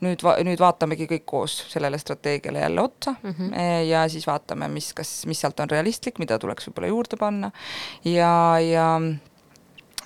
[0.05, 3.55] nüüd, nüüd vaatamegi kõik koos sellele strateegiale jälle otsa mm -hmm.
[3.89, 7.51] ja siis vaatame, mis, kas, mis sealt on realistlik, mida tuleks võib-olla juurde panna
[8.03, 8.99] ja, ja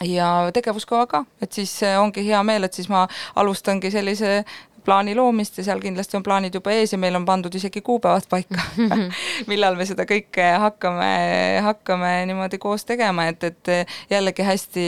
[0.05, 4.43] ja tegevuskava ka, et siis ongi hea meel, et siis ma alustangi sellise
[4.85, 8.29] plaani loomist ja seal kindlasti on plaanid juba ees ja meil on pandud isegi kuupäevad
[8.29, 8.61] paika
[9.51, 11.11] millal me seda kõike hakkame,
[11.63, 13.75] hakkame niimoodi koos tegema, et, et
[14.09, 14.87] jällegi hästi,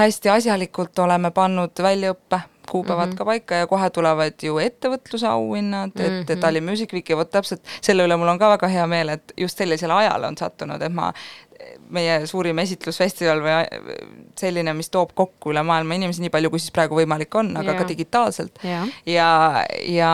[0.00, 3.16] hästi asjalikult oleme pannud väljaõppe kuupäevad mm -hmm.
[3.16, 6.40] ka paika ja kohe tulevad ju ettevõtluse auhinnad, et mm -hmm.
[6.40, 9.32] Tallinn Music Week ja vot täpselt selle üle mul on ka väga hea meel, et
[9.36, 11.12] just sellisele ajale on sattunud, et ma
[11.92, 13.54] meie suurim esitlusfestival või
[14.38, 17.74] selline, mis toob kokku üle maailma inimesi nii palju, kui siis praegu võimalik on, aga
[17.74, 17.78] ja.
[17.78, 18.62] ka digitaalselt.
[18.66, 19.30] ja, ja,
[19.88, 20.12] ja,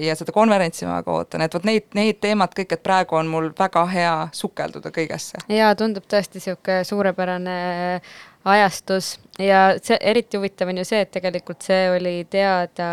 [0.00, 3.30] ja seda konverentsi ma väga ootan, et vot neid, neid teemad kõik, et praegu on
[3.30, 5.44] mul väga hea sukelduda kõigesse.
[5.52, 7.58] ja tundub tõesti niisugune suurepärane
[8.44, 12.88] ajastus ja see eriti huvitav on ju see, et tegelikult see oli teada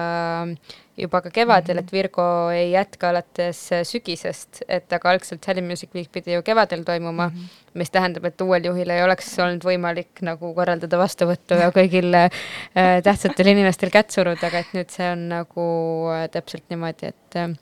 [0.98, 6.10] juba ka kevadel, et Virgo ei jätka alates sügisest, et aga algselt Sally Music Week
[6.14, 7.78] pidi ju kevadel toimuma mm, -hmm.
[7.78, 12.32] mis tähendab, et uuel juhil ei oleks olnud võimalik nagu korraldada vastuvõttu ja kõigil äh,
[13.04, 15.70] tähtsatel inimestel kätt suruda, aga et nüüd see on nagu
[16.16, 17.54] äh, täpselt niimoodi, et äh,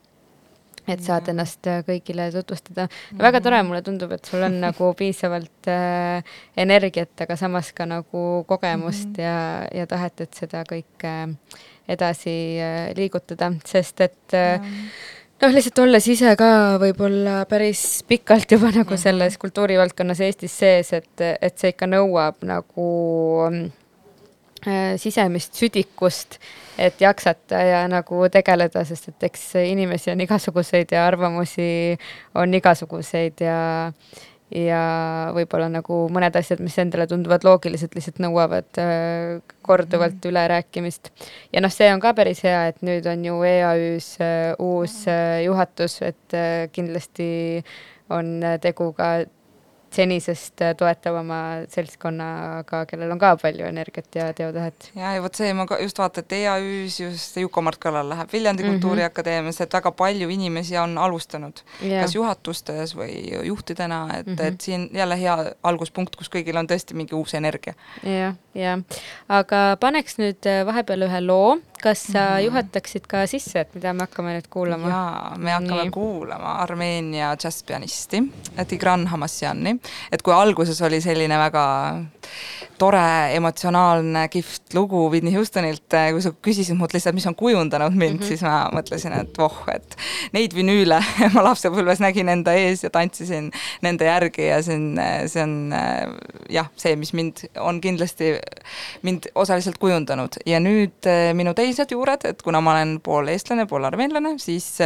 [0.88, 2.88] et saad ennast äh, kõigile tutvustada.
[3.20, 8.44] väga tore, mulle tundub, et sul on nagu piisavalt äh, energiat, aga samas ka nagu
[8.48, 9.22] kogemust mm -hmm.
[9.24, 14.60] ja, ja tahet, et seda kõike äh, edasi äh, liigutada, sest et äh,
[15.42, 16.50] noh, lihtsalt olles ise ka
[16.82, 19.02] võib-olla päris pikalt juba nagu mhm.
[19.02, 22.88] selles kultuurivaldkonnas Eestis sees, et, et see ikka nõuab nagu
[23.50, 23.66] äh,
[25.02, 26.40] sisemist südikust
[26.78, 31.98] et jaksata ja nagu tegeleda, sest et eks inimesi on igasuguseid ja arvamusi
[32.36, 33.60] on igasuguseid ja
[34.56, 34.80] ja
[35.34, 40.30] võib-olla nagu mõned asjad, mis endale tunduvad loogilised, lihtsalt nõuavad äh, korduvalt mm.
[40.30, 41.10] ülerääkimist.
[41.54, 45.42] ja noh, see on ka päris hea, et nüüd on ju EAÜ-s äh, uus äh,
[45.48, 47.64] juhatus, et äh, kindlasti
[48.14, 49.26] on tegu ka
[49.96, 51.40] senisest äh, toetavama
[51.72, 54.90] seltskonnaga, kellel on ka palju energiat ja teotahet.
[54.96, 58.64] ja, ja vot see, ma ka just vaatan, et EAÜ-s just Juku-Mart Kallal läheb Viljandi
[58.64, 58.80] mm -hmm.
[58.80, 64.48] Kultuuriakadeemias, et väga palju inimesi on alustanud yeah., kas juhatustes või juhtidena, et mm, -hmm.
[64.48, 67.74] et siin jälle hea alguspunkt, kus kõigil on tõesti mingi uus energia.
[68.04, 68.82] jah, jah,
[69.30, 72.46] aga paneks nüüd äh, vahepeal ühe loo kas sa mm.
[72.48, 74.90] juhataksid ka sisse, et mida me hakkame nüüd kuulama?
[74.90, 75.94] jaa, me hakkame Nii.
[75.94, 78.24] kuulama Armeenia džässpianisti
[78.70, 79.76] Tigran Hamassiani,
[80.12, 81.66] et kui alguses oli selline väga
[82.80, 88.18] tore, emotsionaalne, kihvt lugu Whitney Houstonilt, kui sa küsisid mult lihtsalt, mis on kujundanud mind
[88.18, 88.28] mm, -hmm.
[88.28, 89.98] siis ma mõtlesin, et voh, et
[90.36, 91.00] neid vinüüle
[91.36, 93.52] ma lapsepõlves nägin enda ees ja tantsisin
[93.86, 95.00] nende järgi ja see on,
[95.32, 95.56] see on
[96.50, 98.36] jah, see, mis mind on kindlasti,
[99.06, 103.84] mind osaliselt kujundanud ja nüüd minu teised juured, et kuna ma olen pool eestlane, pool
[103.88, 104.78] armeenlane, siis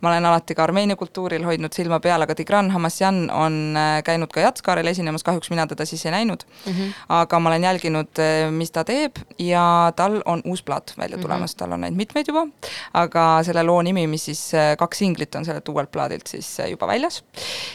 [0.00, 4.44] ma olen alati ka Armeenia kultuuril hoidnud silma peal, aga Tigran Hamassian on käinud ka
[4.44, 6.72] Jatskaarel esinemas, kahjuks mina teda siis ei näinud mm.
[6.72, 11.22] -hmm aga ma olen jälginud, mis ta teeb ja tal on uus plaat välja mhm.
[11.22, 11.58] tulemas mm, -hmm.
[11.58, 12.46] tal on neid mitmeid juba,
[12.94, 17.24] aga selle loo nimi, mis siis kaks singlit on sellelt uuelt plaadilt siis juba väljas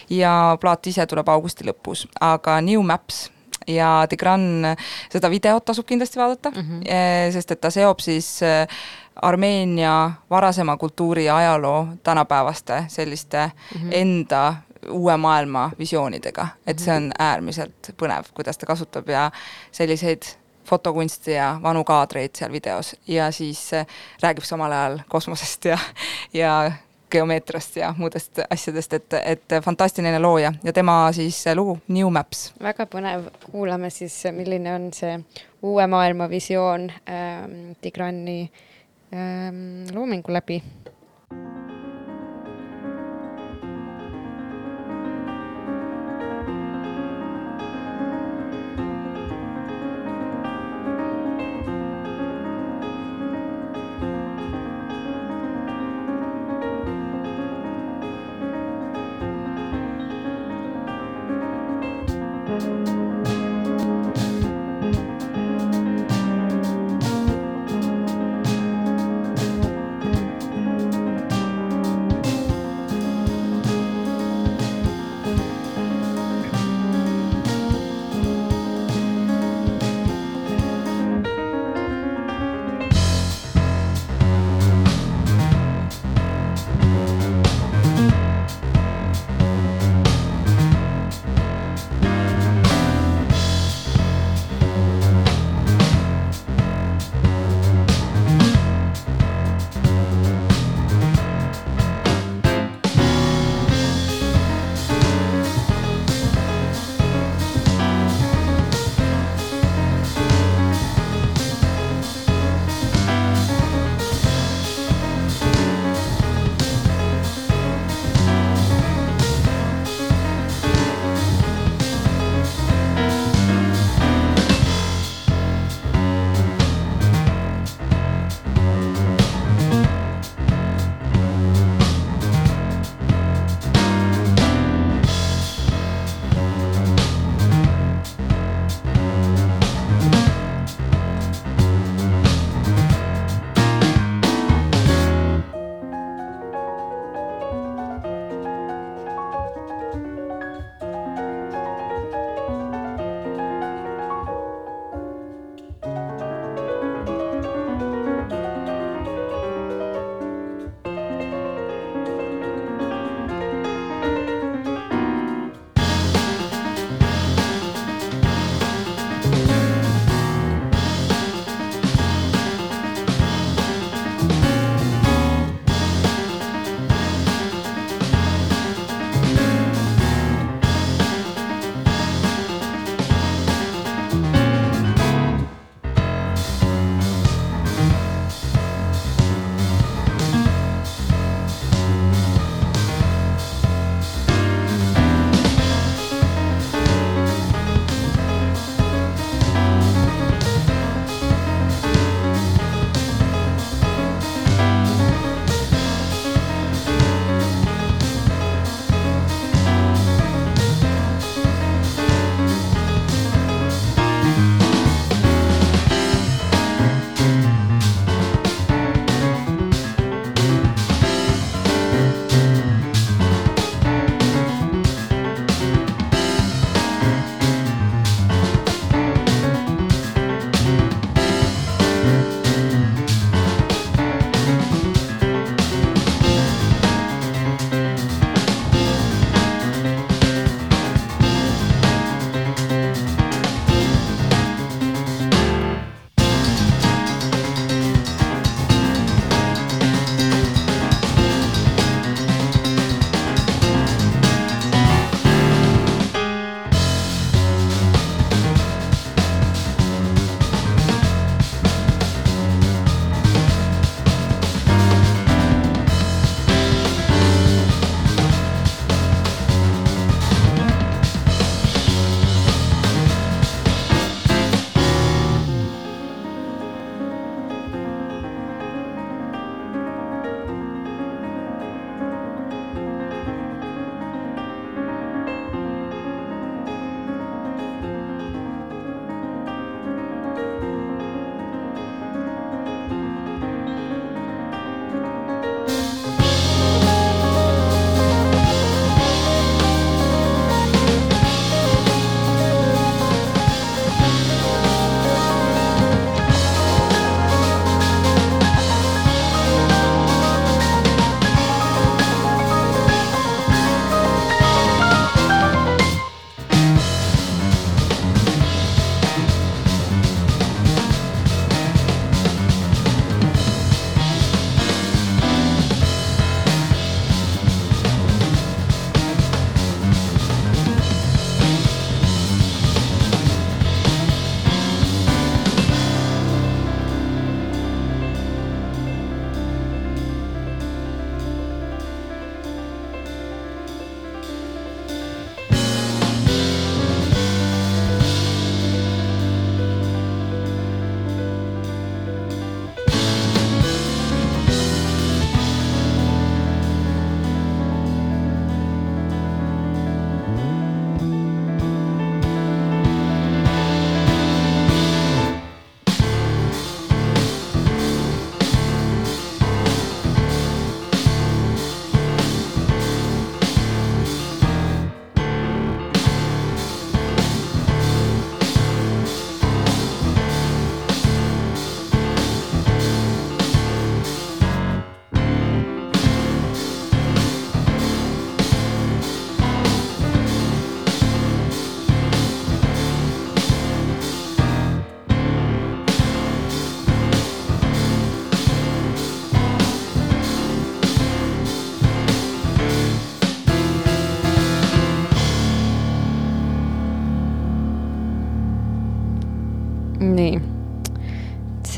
[0.10, 3.33] ja plaat ise tuleb augusti lõpus, aga New Maps
[3.68, 4.76] ja Tigran,
[5.12, 7.32] seda videot tasub kindlasti vaadata mm, -hmm.
[7.34, 8.40] sest et ta seob siis
[9.16, 13.90] Armeenia varasema kultuuri ja ajaloo tänapäevaste selliste mm -hmm.
[13.92, 14.56] enda
[14.90, 19.32] uue maailma visioonidega, et see on äärmiselt põnev, kuidas ta kasutab ja
[19.72, 20.24] selliseid
[20.66, 23.88] fotokunsti ja vanu kaadreid seal videos ja siis äh,
[24.24, 25.78] räägib samal ajal kosmosest ja,
[26.34, 26.72] ja
[27.14, 30.54] geomeetriast ja muudest asjadest, et, et fantastiline looja.
[30.64, 32.50] Ja tema siis lugu New Maps.
[32.62, 35.18] väga põnev, kuulame siis, milline on see
[35.64, 38.40] uue maailma visioon ähm, Tigrani
[39.14, 40.62] ähm, loomingu läbi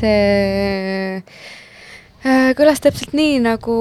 [0.06, 1.18] see
[2.26, 3.76] äh, kõlas täpselt nii, nagu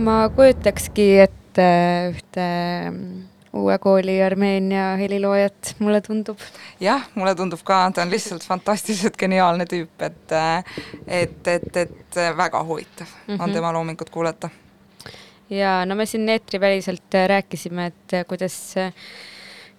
[0.00, 1.68] ma kujutakski ette
[2.12, 2.46] ühte
[2.90, 3.22] mm,
[3.60, 6.40] uue kooli Armeenia heliloojat, mulle tundub.
[6.82, 10.36] jah, mulle tundub ka, ta on lihtsalt fantastiliselt geniaalne tüüp, et
[11.06, 13.42] et, et, et väga huvitav mm -hmm.
[13.42, 14.50] on tema loomingut kuulata.
[15.50, 18.76] ja no me siin eetriväliselt rääkisime, et kuidas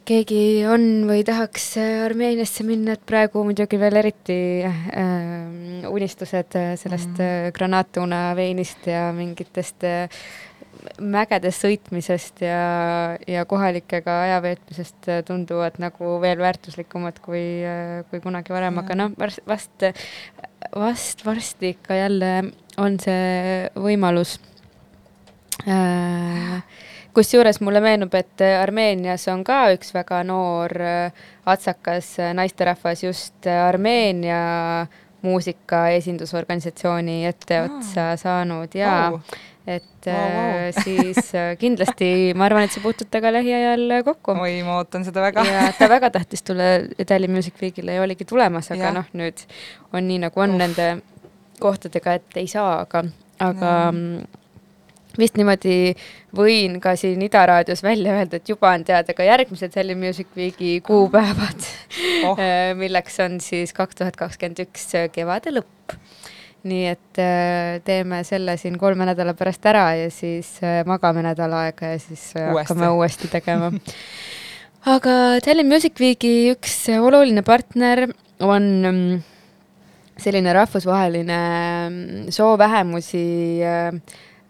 [0.06, 1.76] keegi on või tahaks
[2.06, 7.54] Armeeniasse minna, et praegu muidugi veel eriti äh, unistused sellest mm -hmm.
[7.56, 10.10] granaatuna veinist ja mingitest äh,
[11.00, 17.64] mägedes sõitmisest ja, ja kohalikega aja veetmisest tunduvad nagu veel väärtuslikumad kui,
[18.10, 19.88] kui kunagi varem, aga noh, vast, vast,
[20.76, 22.34] vast varsti ikka jälle
[22.78, 24.38] on see võimalus
[25.68, 26.62] äh,
[27.16, 30.76] kusjuures mulle meenub, et Armeenias on ka üks väga noor
[31.46, 34.86] atsakas naisterahvas just Armeenia
[35.26, 38.16] muusika esindusorganisatsiooni etteotsa ah.
[38.20, 39.22] saanud ja wow
[39.68, 40.72] et wow, wow.
[40.84, 44.36] siis kindlasti ma arvan, et sa puutud temaga lähiajal kokku.
[44.38, 45.46] oi, ma ootan seda väga.
[45.50, 49.46] ja ta väga tahtis tulla Tallinn Music Weekile ja oligi tulemas, aga noh, nüüd
[49.94, 50.62] on nii, nagu on Uff.
[50.62, 50.90] nende
[51.60, 53.06] kohtadega, et ei saa, aga,
[53.40, 54.42] aga mm
[55.20, 55.96] vist niimoodi
[56.36, 60.28] võin ka siin Ida raadios välja öelda, et juba on teada ka järgmised Tallinn Music
[60.38, 61.70] Weeki kuupäevad
[62.30, 62.42] oh.,
[62.82, 65.98] milleks on siis kaks tuhat kakskümmend üks kevade lõpp.
[66.66, 67.20] nii et
[67.86, 70.58] teeme selle siin kolme nädala pärast ära ja siis
[70.90, 72.58] magame nädal aega ja siis uuesti.
[72.58, 73.72] hakkame uuesti tegema.
[74.96, 78.08] aga Tallinn Music Weeki üks oluline partner
[78.44, 79.24] on mm,
[80.18, 81.40] selline rahvusvaheline
[81.90, 83.26] mm, soovähemusi
[83.64, 84.02] äh,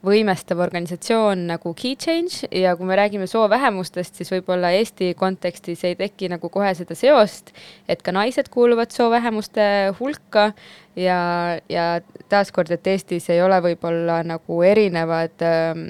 [0.06, 5.97] võimestav organisatsioon nagu Key Change ja kui me räägime soovähemustest, siis võib-olla Eesti kontekstis ei
[5.99, 7.51] teki nagu kohe seda seost,
[7.89, 9.68] et ka naised kuuluvad soovähemuste
[9.99, 10.51] hulka
[10.95, 11.20] ja,
[11.70, 11.86] ja
[12.30, 15.84] taaskord, et Eestis ei ole võib-olla nagu erinevad ähm,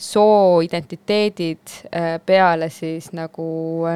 [0.00, 3.46] sooidentiteedid äh, peale siis nagu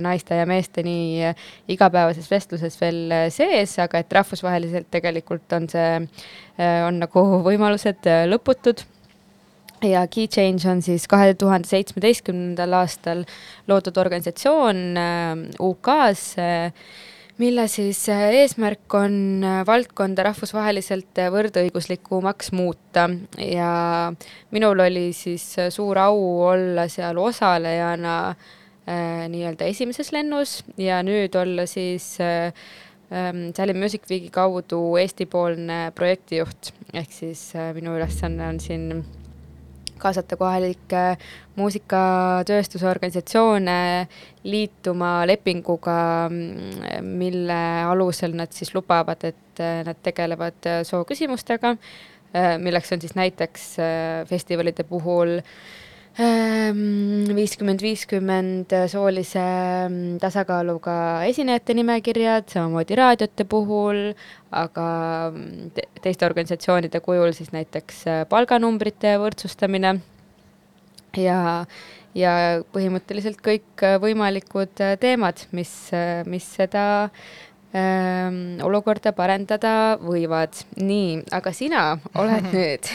[0.02, 5.68] naiste ja meeste nii äh, igapäevases vestluses veel äh, sees, aga et rahvusvaheliselt tegelikult on
[5.70, 8.84] see äh,, on nagu võimalused äh, lõputud
[9.86, 13.24] ja Key Change on siis kahe tuhande seitsmeteistkümnendal aastal
[13.70, 16.72] loodud organisatsioon äh, UK-s äh,,
[17.40, 23.08] mille siis äh, eesmärk on valdkonda rahvusvaheliselt võrdõiguslikumaks muuta.
[23.40, 23.72] Ja
[24.52, 26.20] minul oli siis suur au
[26.50, 28.16] olla seal osalejana
[28.90, 32.52] äh, nii-öelda esimeses lennus ja nüüd olla siis äh,
[33.12, 39.04] ähm, Tallinn Music Weeki kaudu Eesti-poolne projektijuht, ehk siis äh, minu ülesanne on siin
[40.00, 41.02] kaasata kohalikke
[41.60, 44.08] muusikatööstuse organisatsioone
[44.44, 45.98] liituma lepinguga,
[47.04, 51.74] mille alusel nad siis lubavad, et nad tegelevad sooküsimustega,
[52.62, 53.66] milleks on siis näiteks
[54.30, 55.54] festivalide puhul äh,
[56.18, 59.42] viiskümmend, viiskümmend soolise
[59.88, 64.12] mm, tasakaaluga esinejate nimekirjad, samamoodi raadiote puhul,
[64.50, 64.86] aga
[65.30, 70.00] mm, te teiste organisatsioonide kujul siis näiteks äh, palganumbrite võrdsustamine.
[71.18, 71.66] Ja,
[72.14, 72.34] ja
[72.74, 75.72] põhimõtteliselt kõik äh, võimalikud äh, teemad, mis,
[76.26, 76.84] mis seda
[78.66, 80.56] olukorda parendada võivad.
[80.80, 81.82] nii, aga sina
[82.18, 82.88] oled nüüd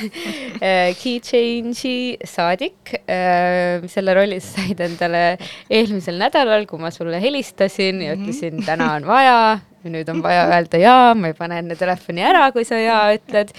[0.59, 3.85] äh, Key Change'i saadik äh,.
[3.91, 5.23] selle rolli sa said endale
[5.69, 9.39] eelmisel nädalal, kui ma sulle helistasin ja ütlesin, täna on vaja
[9.85, 13.13] ja nüüd on vaja öelda jaa, ma ei pane enne telefoni ära, kui sa jaa
[13.15, 13.53] ütled.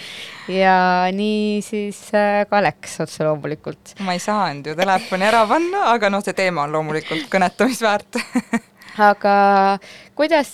[0.52, 0.76] ja
[1.14, 3.96] nii siis äh, ka läks otse loomulikult.
[4.04, 8.20] ma ei saanud ju telefoni ära panna, aga noh, see teema on loomulikult kõnetamist väärt
[9.02, 9.36] aga
[10.16, 10.50] kuidas,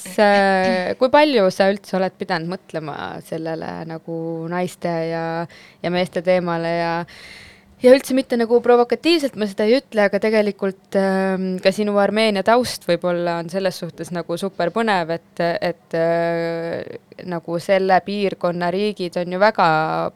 [0.98, 4.16] kui palju sa üldse oled pidanud mõtlema sellele nagu
[4.50, 5.24] naiste ja,
[5.82, 6.92] ja meeste teemale ja
[7.82, 12.44] ja üldse mitte nagu provokatiivselt ma seda ei ütle, aga tegelikult äh, ka sinu Armeenia
[12.46, 19.18] taust võib-olla on selles suhtes nagu super põnev, et, et äh, nagu selle piirkonna riigid
[19.20, 19.68] on ju väga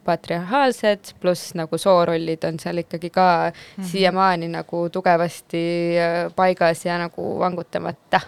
[0.06, 3.90] patriarhaalsed, pluss nagu soorollid on seal ikkagi ka mm -hmm.
[3.92, 5.66] siiamaani nagu tugevasti
[5.98, 8.20] äh, paigas ja nagu vangutamata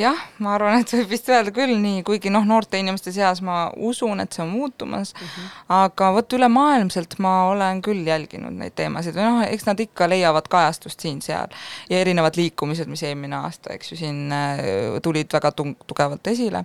[0.00, 3.68] jah, ma arvan, et võib vist öelda küll nii, kuigi noh, noorte inimeste seas ma
[3.76, 5.48] usun, et see on muutumas mm, -hmm.
[5.76, 10.48] aga vot ülemaailmselt ma olen küll jälginud neid teemasid või noh, eks nad ikka leiavad
[10.48, 11.52] kajastust siin-seal.
[11.90, 14.62] ja erinevad liikumised, mis eelmine aasta, eks ju, siin äh,
[15.02, 16.64] tulid väga tugevalt esile.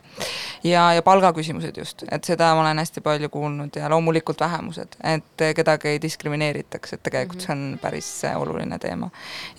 [0.64, 5.46] ja, ja palgaküsimused just, et seda ma olen hästi palju kuulnud ja loomulikult vähemused, et
[5.56, 7.58] kedagi ei diskrimineeritaks, et tegelikult mm -hmm.
[7.60, 9.10] see on päris oluline teema.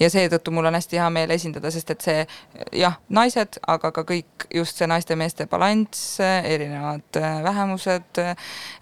[0.01, 2.27] ja seetõttu mul on hästi hea meel esindada, sest et see
[2.73, 8.21] jah, naised, aga ka kõik just see naiste-meeste balanss, erinevad äh, vähemused,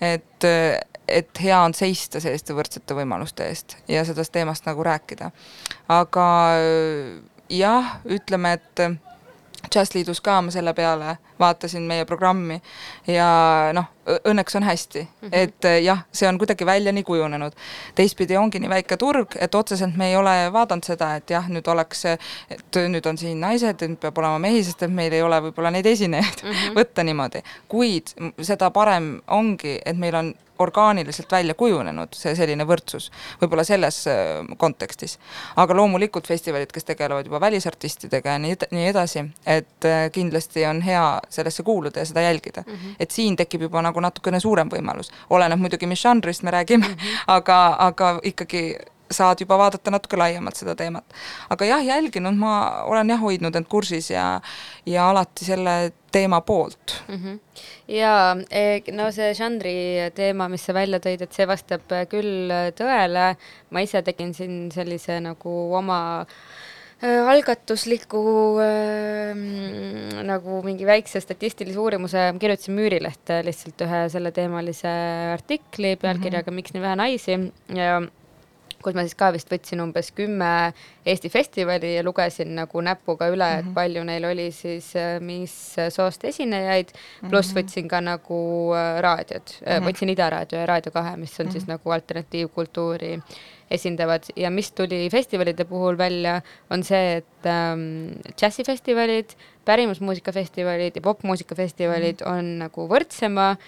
[0.01, 0.49] et,
[1.09, 5.30] et hea on seista selliste võrdsete võimaluste eest ja sellest teemast nagu rääkida.
[5.89, 6.28] aga
[6.59, 7.16] äh,
[7.49, 8.87] jah, ütleme, et
[9.74, 12.61] Jazzliidus ka ma selle peale vaatasin meie programmi
[13.07, 13.28] ja
[13.76, 15.30] noh, õnneks on hästi mm, -hmm.
[15.32, 17.53] et eh, jah, see on kuidagi välja nii kujunenud.
[17.95, 21.68] teistpidi ongi nii väike turg, et otseselt me ei ole vaadanud seda, et jah, nüüd
[21.68, 22.05] oleks,
[22.51, 25.70] et nüüd on siin naised, nüüd peab olema mehi, sest et meil ei ole võib-olla
[25.70, 26.76] neid esinejaid mm -hmm.
[26.80, 30.34] võtta niimoodi, kuid seda parem ongi, et meil on
[30.65, 33.11] orgaaniliselt välja kujunenud, see selline võrdsus,
[33.43, 35.19] võib-olla selles äh, kontekstis.
[35.57, 40.83] aga loomulikult festivalid, kes tegelevad juba välisartistidega ja nii, nii edasi, et äh, kindlasti on
[40.85, 42.73] hea sellesse kuuluda ja seda jälgida mm.
[42.73, 42.97] -hmm.
[43.01, 46.95] et siin tekib juba nagu natukene suurem võimalus, oleneb muidugi, mis žanrist me räägime mm,
[46.95, 47.23] -hmm.
[47.37, 48.65] aga, aga ikkagi
[49.11, 51.05] saad juba vaadata natuke laiemalt seda teemat.
[51.50, 52.55] aga jah, jälginud ma
[52.88, 54.40] olen jah hoidnud end kursis ja,
[54.86, 57.14] ja alati selle teema poolt mm.
[57.14, 57.38] -hmm.
[57.88, 59.76] ja e, no see žanri
[60.14, 63.34] teema, mis sa välja tõid, et see vastab küll tõele.
[63.70, 66.26] ma ise tegin siin sellise nagu oma
[67.05, 68.20] Äh, algatusliku
[68.62, 69.34] äh,
[70.24, 74.92] nagu mingi väikse statistilise uurimuse, kirjutasin Müürilehte lihtsalt ühe selleteemalise
[75.34, 76.62] artikli pealkirjaga mm -hmm.
[76.62, 77.36] Miks nii vähe naisi
[77.76, 78.00] ja
[78.85, 80.51] kus ma siis ka vist võtsin umbes kümme
[81.05, 83.74] Eesti festivali ja lugesin nagu näpuga üle et mhm.
[83.76, 85.55] palju neil oli siis äh, mis
[85.95, 86.93] soost esinejaid,
[87.28, 87.59] pluss mm -hmm.
[87.59, 88.39] võtsin ka nagu
[88.76, 89.89] äh, raadiod mm, -hmm.
[89.89, 93.20] võtsin Ida Raadio ja Raadio kahe, mis on siis nagu alternatiivkultuuri
[93.70, 102.20] esindavad ja mis tuli festivalide puhul välja, on see, et ähm, džässifestivalid, pärimusmuusikafestivalid ja popmuusikafestivalid
[102.20, 102.39] mm -hmm.
[102.39, 103.59] on nagu võrdsema ähm,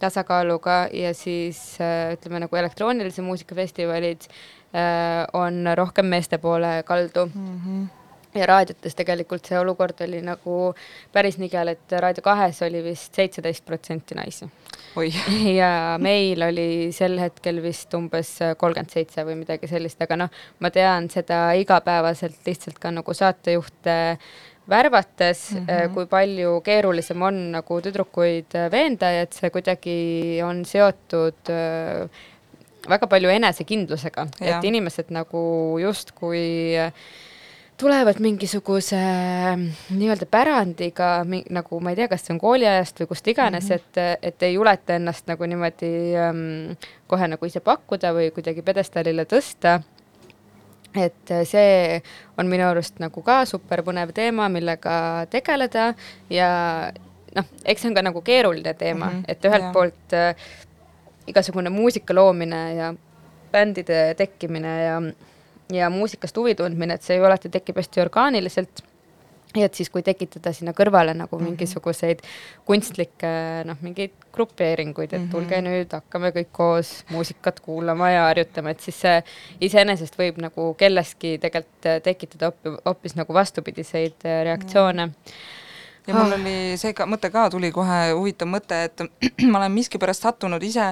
[0.00, 4.28] tasakaaluga ja siis äh, ütleme nagu elektroonilise muusika festivalid
[4.72, 7.60] äh, on rohkem meeste poole kaldu mm.
[7.66, 7.86] -hmm
[8.34, 10.74] ja raadiotes tegelikult see olukord oli nagu
[11.12, 14.48] päris nigel, et Raadio kahes oli vist seitseteist protsenti naisi.
[15.60, 20.70] ja meil oli sel hetkel vist umbes kolmkümmend seitse või midagi sellist, aga noh, ma
[20.70, 24.28] tean seda igapäevaselt lihtsalt ka nagu saatejuhte äh,
[24.68, 25.94] värvates mm, -hmm.
[25.94, 32.08] kui palju keerulisem on nagu tüdrukuid äh, veenda ja et see kuidagi on seotud äh,
[32.88, 35.40] väga palju enesekindlusega, et inimesed nagu
[35.80, 36.78] justkui
[37.78, 38.98] tulevad mingisuguse
[39.94, 41.10] nii-öelda pärandiga,
[41.50, 44.16] nagu ma ei tea, kas see on kooliajast või kust iganes mm, -hmm.
[44.16, 45.92] et, et ei juleta ennast nagu niimoodi
[46.24, 49.80] um, kohe nagu ise pakkuda või kuidagi pjedestaalile tõsta
[51.04, 52.00] et äh, see
[52.38, 55.92] on minu arust nagu ka super põnev teema, millega tegeleda.
[56.32, 56.50] Ja
[57.36, 59.10] noh, eks see on ka nagu keeruline teema.
[59.10, 59.72] Mm, -hmm, et ühelt yeah.
[59.72, 60.34] poolt äh,
[61.28, 62.92] igasugune muusika loomine ja
[63.52, 65.02] bändide tekkimine ja,
[65.72, 68.82] ja muusikast huvi tundmine, et see ju alati tekib hästi orgaaniliselt
[69.56, 71.50] ja et siis, kui tekitada sinna kõrvale nagu -hmm.
[71.50, 72.20] mingisuguseid
[72.68, 73.30] kunstlikke
[73.64, 79.00] noh, mingeid grupeeringuid, et tulge nüüd, hakkame kõik koos muusikat kuulama ja harjutama, et siis
[79.00, 79.22] see
[79.60, 82.52] iseenesest võib nagu kelleski tegelikult tekitada
[82.84, 85.12] hoopis nagu vastupidiseid äh, reaktsioone mm.
[85.12, 85.57] -hmm
[86.08, 86.38] ja mul ah.
[86.38, 89.04] oli see ka, mõte ka tuli kohe huvitav mõte, et
[89.50, 90.90] ma olen miskipärast sattunud ise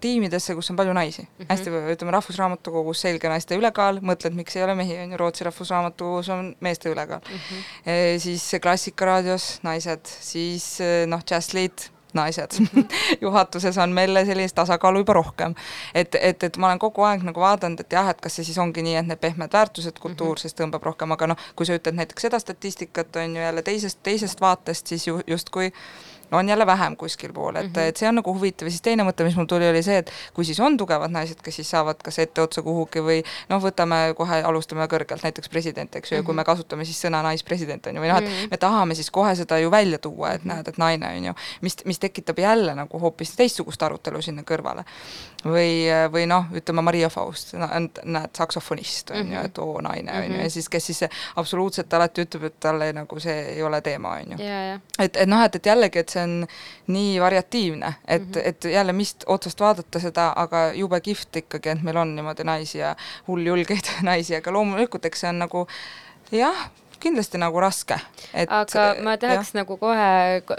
[0.00, 1.30] tiimidesse, kus on palju naisi mm.
[1.38, 1.50] -hmm.
[1.50, 6.30] hästi, ütleme Rahvusraamatukogus selge naiste ülekaal, mõtled, miks ei ole mehi, on ju, Rootsi Rahvusraamatukogus
[6.34, 7.40] on meeste ülekaal mm.
[7.40, 7.90] -hmm.
[7.90, 12.58] E, siis Klassikaraadios naised, siis noh, Jazzliit naised
[13.24, 15.54] juhatuses on meil sellist tasakaalu juba rohkem.
[15.94, 18.58] et, et, et ma olen kogu aeg nagu vaadanud, et jah, et kas see siis
[18.58, 20.40] ongi nii, et need pehmed väärtused, kultuur mm -hmm.
[20.40, 23.98] siis tõmbab rohkem, aga noh, kui sa ütled näiteks seda statistikat, on ju jälle teisest,
[24.02, 25.72] teisest vaatest, siis ju justkui
[26.32, 27.88] on jälle vähem kuskil pool, et mm, -hmm.
[27.88, 30.10] et see on nagu huvitav ja siis teine mõte, mis mul tuli, oli see, et
[30.34, 34.42] kui siis on tugevad naised, kes siis saavad kas etteotsa kuhugi või noh, võtame kohe,
[34.42, 36.22] alustame kõrgelt, näiteks president, eks ju mm, -hmm.
[36.22, 36.46] ja kui me mhm.
[36.46, 38.50] kasutame siis sõna naispresident, on ju, või noh, et mm -hmm.
[38.50, 40.54] me tahame siis kohe seda ju välja tuua, et -hmm.
[40.54, 44.84] näed, et naine, on ju, mis, mis tekitab jälle nagu hoopis teistsugust arutelu sinna kõrvale.
[45.44, 49.32] Või, või noh, ütleme Maria Faust, näed, saksofonist, on mm -hmm.
[49.32, 49.46] ju, mhm.
[49.46, 50.48] et oo, naine, on ju, ja mhm.
[50.48, 51.00] siis kes siis
[51.36, 54.38] absoluutselt alati ütleb, et talle nagu see ei ole teema, on ju.
[54.98, 56.46] et, et noh, et, et jällegi, et see on
[56.86, 58.42] nii variatiivne, et mm, -hmm.
[58.44, 62.78] et jälle, mis otsast vaadata seda, aga jube kihvt ikkagi, et meil on niimoodi naisi
[62.78, 62.96] ja
[63.28, 65.66] hulljulgeid naisi, aga loomulikult, eks see on nagu
[66.32, 66.70] jah,
[67.04, 67.98] kindlasti nagu raske.
[68.34, 69.60] aga ma tahaks jah.
[69.60, 70.08] nagu kohe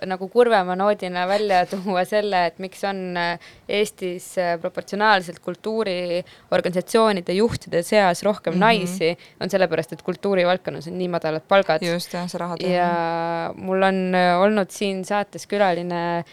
[0.08, 7.84] nagu kurvema noodina välja tuua selle, et miks on äh, Eestis äh, proportsionaalselt kultuuriorganisatsioonide juhtide
[7.84, 8.66] seas rohkem mm -hmm.
[8.66, 11.84] naisi, on sellepärast, et kultuurivaldkonnas on nii madalad palgad.
[11.84, 16.24] just, jah, see raha ja mul on äh, olnud siin saates külaline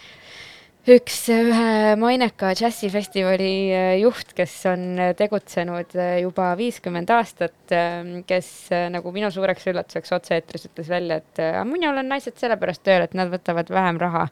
[0.91, 7.55] üks ühe maineka džässifestivali äh, juht, kes on äh, tegutsenud äh, juba viiskümmend aastat,
[8.27, 12.83] kes äh, nagu minu suureks üllatuseks otse-eetris ütles välja, et äh, minul on naised sellepärast
[12.83, 14.27] tööl, et nad võtavad vähem raha.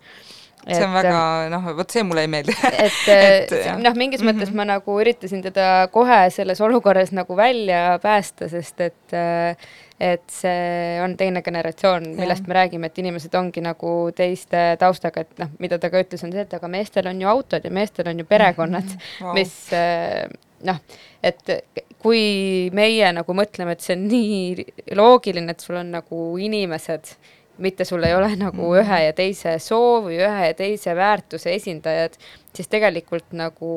[0.66, 1.20] See on väga,
[1.52, 3.78] noh, vot see mulle ei meeldi et, Et, et jah.
[3.80, 9.16] noh, mingis mõttes ma nagu üritasin teda kohe selles olukorras nagu välja päästa, sest et
[9.16, 15.26] äh, et see on teine generatsioon, millest me räägime, et inimesed ongi nagu teiste taustaga,
[15.26, 17.72] et noh, mida ta ka ütles, on see, et aga meestel on ju autod ja
[17.74, 19.02] meestel on ju perekonnad mm.
[19.20, 19.34] -hmm.
[19.36, 20.24] mis äh,
[20.64, 20.80] noh,
[21.22, 21.52] et
[22.00, 27.12] kui meie nagu mõtleme, et see on nii loogiline, et sul on nagu inimesed,
[27.61, 32.16] mitte sul ei ole nagu ühe ja teise soovi, ühe ja teise väärtuse esindajad,
[32.56, 33.74] siis tegelikult nagu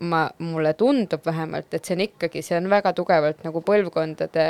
[0.00, 4.46] ma, mulle tundub vähemalt, et see on ikkagi, see on väga tugevalt nagu põlvkondade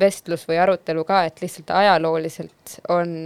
[0.00, 3.16] vestlus või arutelu ka, et lihtsalt ajalooliselt on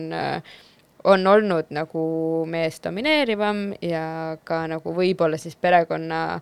[1.07, 2.03] on olnud nagu
[2.51, 6.41] mees domineerivam ja ka nagu võib-olla siis perekonna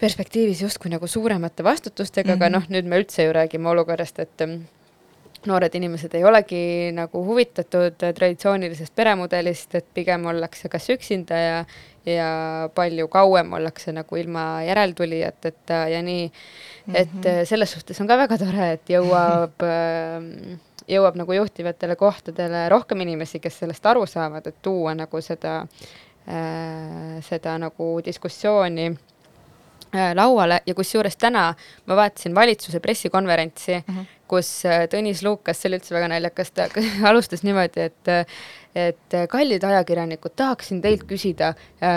[0.00, 2.42] perspektiivis justkui nagu suuremate vastutustega mm, -hmm.
[2.42, 4.64] aga noh, nüüd me üldse ju räägime olukorrast, et mm,
[5.46, 11.58] noored inimesed ei olegi nagu huvitatud traditsioonilisest peremudelist, et pigem ollakse kas üksinda ja,
[12.08, 12.28] ja
[12.74, 16.30] palju kauem ollakse nagu ilma järeltulijateta ja nii.
[16.94, 17.26] et Mhm.
[17.26, 19.64] äh, selles suhtes on ka väga tore, et jõuab
[20.94, 25.62] jõuab nagu juhtivatele kohtadele rohkem inimesi, kes sellest aru saavad, et tuua nagu seda
[26.28, 29.13] äh,, seda nagu diskussiooni äh,
[30.14, 31.54] lauale ja kusjuures täna
[31.86, 34.04] ma vaatasin valitsuse pressikonverentsi mm, -hmm.
[34.28, 36.68] kus äh, Tõnis Lukas, see oli üldse väga naljakas, ta
[37.10, 38.26] alustas niimoodi, et äh,
[38.74, 41.54] et äh, kallid ajakirjanikud, tahaksin teilt küsida,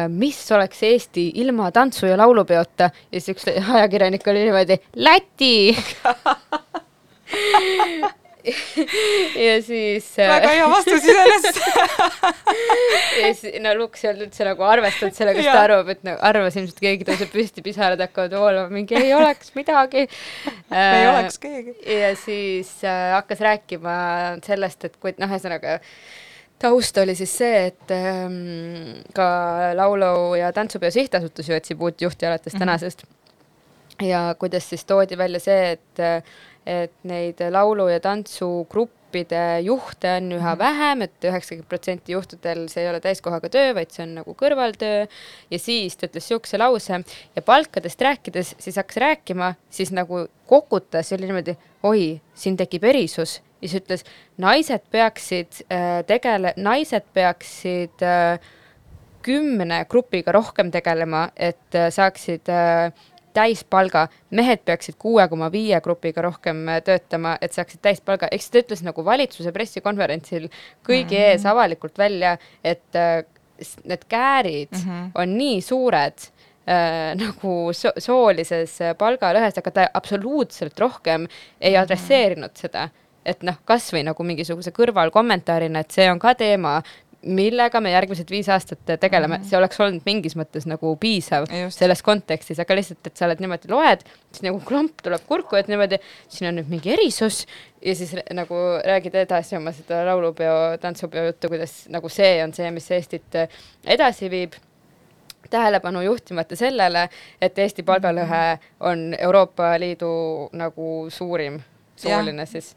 [0.09, 5.77] mis oleks Eesti ilma tantsu- ja laulupeota ja siis üks ajakirjanik oli niimoodi, Läti
[9.47, 11.59] ja siis äh, väga hea vastus iseenesest
[13.21, 16.21] ja siis no Luks ei olnud üldse nagu arvestanud sellega, sest ta arvab, et nagu
[16.29, 20.05] arvas ilmselt keegi tõuseb püsti, pisarad hakkavad voolama, mingi ei oleks midagi
[20.83, 21.75] ei oleks keegi.
[21.97, 23.97] ja siis äh, hakkas rääkima
[24.47, 25.79] sellest, et kui noh, ühesõnaga
[26.61, 29.27] taust oli siis see, et ähm, ka
[29.77, 32.65] laulu- ja tantsupeo sihtasutus ju otsib uut juhti alates mm -hmm.
[32.65, 33.05] tänasest
[34.01, 36.01] ja kuidas siis toodi välja see, et,
[36.67, 40.59] et neid laulu- ja tantsugruppide juhte on üha -hmm.
[40.59, 44.35] vähem et, et üheksakümmend protsenti juhtudel see ei ole täiskohaga töö, vaid see on nagu
[44.35, 45.07] kõrvaltöö.
[45.51, 46.99] ja siis ta ütles siukse lause
[47.35, 52.83] ja palkadest rääkides, siis hakkas rääkima, siis nagu kokutas ja oli niimoodi, oi, siin tekib
[52.83, 54.05] erisus ja siis ütles,
[54.37, 58.39] naised peaksid äh, tegele-, naised peaksid äh,
[59.27, 62.91] kümne grupiga rohkem tegelema, et äh, saaksid äh,
[63.37, 68.53] täispalga, mehed peaksid kuue koma viie grupiga rohkem äh, töötama, et saaksid täispalga, ehk siis
[68.53, 71.33] ta ütles nagu valitsuse pressikonverentsil kõigi mm -hmm.
[71.33, 73.23] ees avalikult välja, et äh,
[73.83, 75.11] need käärid mm -hmm.
[75.15, 76.29] on nii suured
[76.69, 81.27] äh, nagu so soolises äh, palgalõhes, aga ta absoluutselt rohkem
[81.61, 82.89] ei adresseerinud seda
[83.27, 86.77] et noh, kasvõi nagu mingisuguse kõrvalkommentaarina, et see on ka teema,
[87.21, 89.49] millega me järgmised viis aastat tegeleme mm, -hmm.
[89.49, 91.79] see oleks olnud mingis mõttes nagu piisav Just.
[91.79, 95.67] selles kontekstis, aga lihtsalt, et sa oled niimoodi loed, siis nagu klomp tuleb kurku, et
[95.67, 95.99] niimoodi,
[96.29, 97.45] siin on nüüd mingi erisus
[97.81, 98.55] ja siis nagu
[98.85, 103.41] räägid edasi oma seda laulupeo, tantsupeo juttu, kuidas nagu see on see, mis Eestit
[103.85, 104.53] edasi viib
[105.49, 107.09] tähelepanu juhtimata sellele,
[107.41, 111.59] et Eesti palgalõhe on Euroopa Liidu nagu suurim
[111.95, 112.75] sooline siis.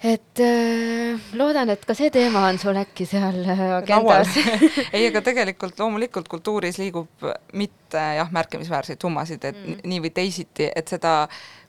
[0.00, 4.32] Et äh, loodan, et ka see teema on sul äkki seal äh, agendas.
[4.96, 9.82] ei, aga tegelikult loomulikult kultuuris liigub mitte jah, märkimisväärseid summasid, et mm.
[9.90, 11.14] nii või teisiti, et seda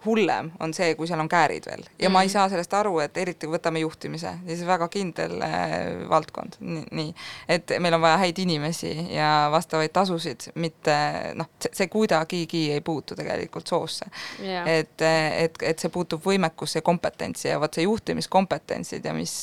[0.06, 2.14] hullem on see, kui seal on käärid veel ja mm.
[2.14, 5.76] ma ei saa sellest aru, et eriti kui võtame juhtimise, siis väga kindel äh,
[6.10, 7.14] valdkond, nii,
[7.52, 10.96] et meil on vaja häid inimesi ja vastavaid tasusid, mitte
[11.38, 14.08] noh, see kuidagigi ei puutu tegelikult soosse
[14.42, 14.64] Jaa.
[14.70, 19.36] et, et, et see puutub võimekusse ja kompetentsi ja vot see juhtimiskompetentsid ja mis,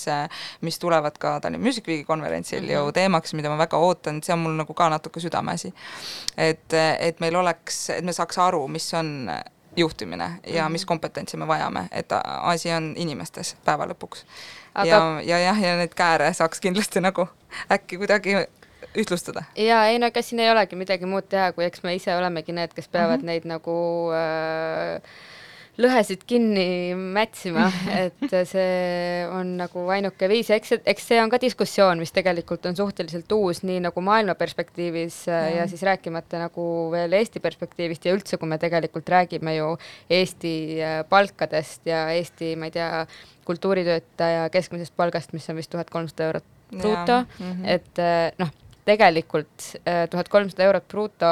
[0.67, 2.89] mis tulevad ka Tallinna Music Weeki konverentsil mm -hmm.
[2.89, 5.73] ju teemaks, mida ma väga ootan, see on mul nagu ka natuke südameasi.
[6.37, 9.31] et, et meil oleks, et me saaks aru, mis on
[9.79, 10.73] juhtimine ja -hmm.
[10.73, 14.25] mis kompetentsi me vajame, et asi on inimestes päeva lõpuks
[14.75, 14.89] aga...
[14.89, 17.29] ja, ja jah, ja neid kääre saaks kindlasti nagu
[17.73, 18.37] äkki kuidagi
[18.97, 19.45] ühtlustada.
[19.57, 22.53] ja ei no ega siin ei olegi midagi muud teha, kui eks me ise olemegi
[22.53, 23.27] need, kes peavad mm -hmm.
[23.27, 23.77] neid nagu
[24.15, 25.03] äh,
[25.79, 27.69] lõhesid kinni mätsima,
[28.03, 32.77] et see on nagu ainuke viis, eks, eks see on ka diskussioon, mis tegelikult on
[32.79, 38.15] suhteliselt uus, nii nagu maailma perspektiivis ja, ja siis rääkimata nagu veel Eesti perspektiivist ja
[38.17, 39.73] üldse, kui me tegelikult räägime ju
[40.19, 43.05] Eesti äh, palkadest ja Eesti, ma ei tea,
[43.49, 47.69] kultuuritöötaja keskmisest palgast, mis on vist tuhat kolmsada eurot bruto, mhm.
[47.79, 48.51] et äh, noh,
[48.89, 51.31] tegelikult tuhat kolmsada eurot bruto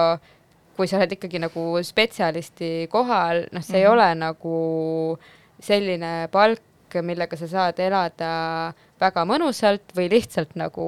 [0.77, 3.83] kui sa oled ikkagi nagu spetsialisti kohal, noh, see mm -hmm.
[3.83, 5.19] ei ole nagu
[5.61, 6.63] selline palk,
[7.03, 10.87] millega sa saad elada väga mõnusalt või lihtsalt nagu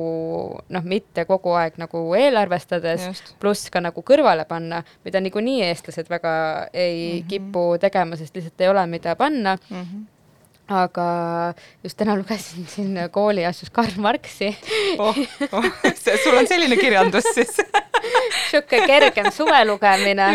[0.69, 6.69] noh, mitte kogu aeg nagu eelarvestades, pluss ka nagu kõrvale panna, mida niikuinii eestlased väga
[6.73, 7.29] ei mm -hmm.
[7.29, 9.83] kipu tegema, sest lihtsalt ei ole, mida panna mm.
[9.83, 10.07] -hmm
[10.69, 14.57] aga just täna lugesin siin kooliasjus Karl Marxi
[14.99, 15.17] oh,.
[15.53, 15.65] Oh,
[16.25, 17.57] sul on selline kirjandus siis
[18.49, 20.29] sihuke kergem suvelugemine.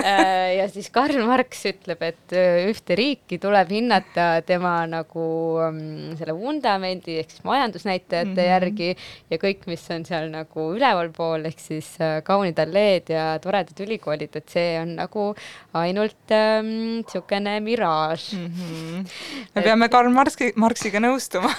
[0.00, 5.24] Äh, ja siis Karl Marx ütleb, et äh, ühte riiki tuleb hinnata tema nagu
[5.66, 8.50] mm, selle vundamendi ehk siis majandusnäitajate mm -hmm.
[8.52, 8.90] järgi
[9.30, 14.36] ja kõik, mis on seal nagu ülevalpool ehk siis äh, kaunid alleed ja toredad ülikoolid,
[14.36, 15.34] et see on nagu
[15.74, 18.46] ainult niisugune ähm, miraaž mm.
[18.46, 19.08] -hmm.
[19.54, 19.64] me et...
[19.64, 21.50] peame Karl Marxi, Marxiga nõustuma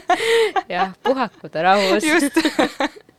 [0.74, 2.04] jah, puhaku ta rahus.
[2.04, 2.36] just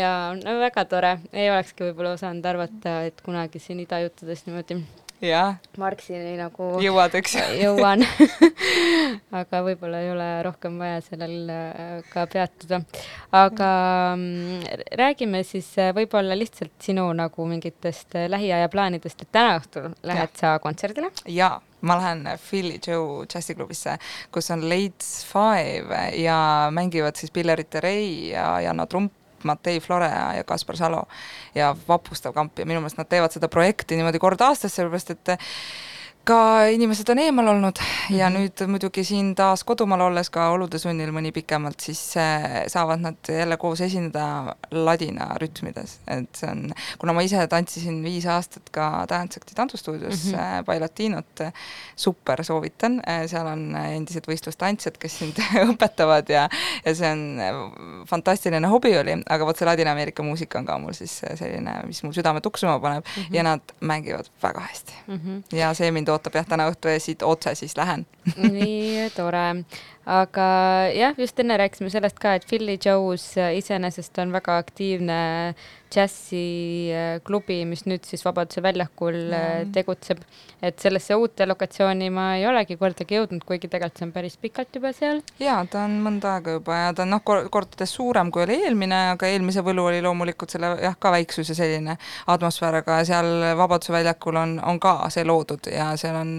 [0.00, 4.80] ja no väga tore, ei olekski võib-olla osanud arvata, et kunagi siin idajuttudes niimoodi
[5.24, 5.56] jah.
[5.80, 8.04] Marxini nagu jõuad, eks jõuan
[9.40, 12.82] aga võib-olla ei ole rohkem vaja sellel äh, ka peatuda.
[13.36, 13.70] aga
[14.16, 14.68] mm,
[15.00, 20.30] räägime siis äh, võib-olla lihtsalt sinu nagu mingitest äh, lähiaja plaanidest, et täna õhtul lähed
[20.30, 20.38] ja.
[20.40, 21.12] sa kontserdile?
[21.28, 23.96] jaa ma lähen Philly Joe džässiklubisse,
[24.32, 29.12] kus on Late Five ja mängivad siis Pillerit Rei ja Janno Trump
[29.44, 31.02] Matei Florea ja Kaspar Salo.
[31.54, 35.32] Ja vapustav kamp ja minu meelest nad teevad seda projekti niimoodi kord aastas, sellepärast et
[36.24, 38.18] ka inimesed on eemal olnud mm -hmm.
[38.18, 43.00] ja nüüd muidugi siin taas kodumaal olles ka olude sunnil mõni pikemalt, siis äh, saavad
[43.00, 48.70] nad jälle koos esineda ladina rütmides, et see on, kuna ma ise tantsisin viis aastat
[48.70, 50.64] ka Danceacti tantsustuudios mm -hmm.
[50.64, 51.40] Bailatinot,
[51.96, 55.40] super soovitan, äh, seal on endised võistlustantsijad, kes sind
[55.72, 56.48] õpetavad ja
[56.84, 61.22] ja see on fantastiline hobi oli, aga vot see Ladina-Ameerika muusika on ka mul siis
[61.34, 63.34] selline, mis mul südame tuksuma paneb mm -hmm.
[63.36, 65.20] ja nad mängivad väga hästi mm.
[65.24, 65.56] -hmm.
[65.56, 68.06] ja see mind ootab jah, täna õhtu ja siit otse siis lähen.
[68.56, 69.44] Nii tore,
[70.06, 70.46] aga
[70.96, 75.20] jah, just enne rääkisime sellest ka, et Philly Joe's iseenesest on väga aktiivne
[75.90, 79.72] džässiklubi, mis nüüd siis Vabaduse väljakul mm.
[79.74, 80.22] tegutseb.
[80.62, 84.76] et sellesse uute lokatsiooni ma ei olegi kordagi jõudnud, kuigi tegelikult see on päris pikalt
[84.76, 85.22] juba seal.
[85.40, 89.00] jaa, ta on mõnda aega juba ja ta on noh, kordades suurem kui oli eelmine,
[89.14, 91.96] aga eelmise võlu oli loomulikult selle jah, ka väiksus ja selline
[92.30, 96.36] atmosfäär, aga seal Vabaduse väljakul on, on ka see loodud ja seal on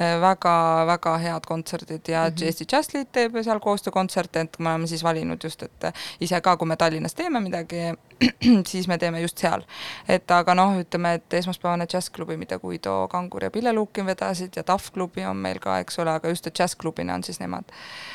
[0.00, 2.44] väga-väga äh, head kontserdid ja mm -hmm.
[2.44, 5.84] Eesti Jazz Liit teeb seal koostöökontserte, et me oleme siis valinud just, et
[6.20, 7.94] ise ka, kui me Tallinnas teeme midagi,
[8.70, 9.62] siis me teeme just seal.
[10.08, 14.64] et aga noh, ütleme, et esmaspäevane džässklubi, mida Guido Kangur ja Pille Lukin vedasid ja
[14.64, 17.64] TAF klubi on meil ka, eks ole, aga just, džässklubina on siis nemad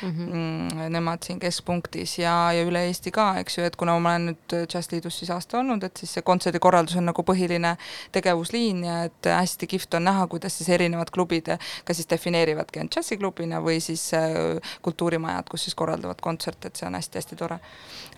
[0.02, 0.22] mhm.
[0.22, 0.88] mm, -hmm.
[0.88, 4.56] nemad siin keskpunktis ja, ja üle Eesti ka, eks ju, et kuna ma olen nüüd
[4.66, 7.76] Džässliidus siis aasta olnud, et siis see kontserdikorraldus on nagu põhiline
[8.12, 11.46] tegevusliin ja et hästi kihvt on näha, kuidas siis erinevad klubid
[11.84, 16.88] kas siis defineerivadki end džässiklubina või siis äh, kultuurimajad, kus siis korraldavad kontserte, et see
[16.88, 17.58] on hästi-hästi tore.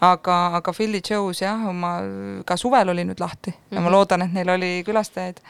[0.01, 1.97] aga, aga Philly Joe's jah, ma
[2.47, 3.83] ka suvel oli nüüd lahti ja mm -hmm.
[3.83, 3.97] ma mhm.
[3.97, 5.45] loodan, et neil oli külastajaid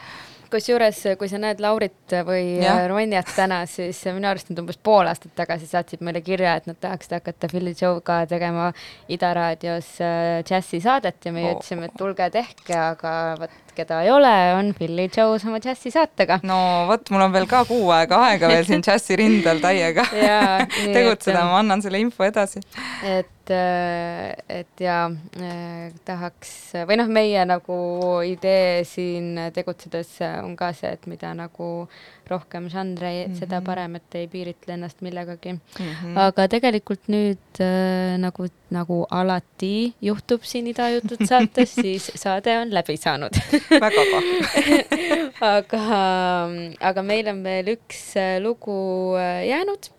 [0.49, 2.75] kusjuures, kui sa näed Laurit või ja.
[2.89, 6.79] Ronjat täna, siis minu arust nad umbes pool aastat tagasi saatsid meile kirja, et nad
[6.81, 8.71] tahaksid hakata Philly Joe'ga tegema
[9.11, 11.57] Ida raadios äh, džässisaadet ja meie oh.
[11.57, 16.41] ütlesime, et tulge tehke, aga vot keda ei ole, on Billy Joe's oma džässisaatega.
[16.47, 16.59] no
[16.89, 20.05] vot, mul on veel ka kuu aega aega veel siin džässirindel täiega
[20.95, 22.61] tegutseda, ma annan selle info edasi.
[23.07, 25.01] et, äh, et ja
[25.39, 26.53] eh, tahaks
[26.89, 27.79] või noh, meie nagu
[28.27, 31.69] idee siin tegutsedes on ka see, et mida nagu
[32.29, 33.39] rohkem žanre mm, -hmm.
[33.39, 35.59] seda parem, et ei piiritle ennast millegagi mm.
[35.79, 36.19] -hmm.
[36.27, 42.73] aga tegelikult nüüd äh, nagu, nagu alati juhtub siin Ida jutud saates, siis saade on
[42.73, 43.33] läbi saanud
[43.69, 45.81] väga kahju aga,
[46.91, 49.89] aga meil on veel üks äh, lugu äh, jäänud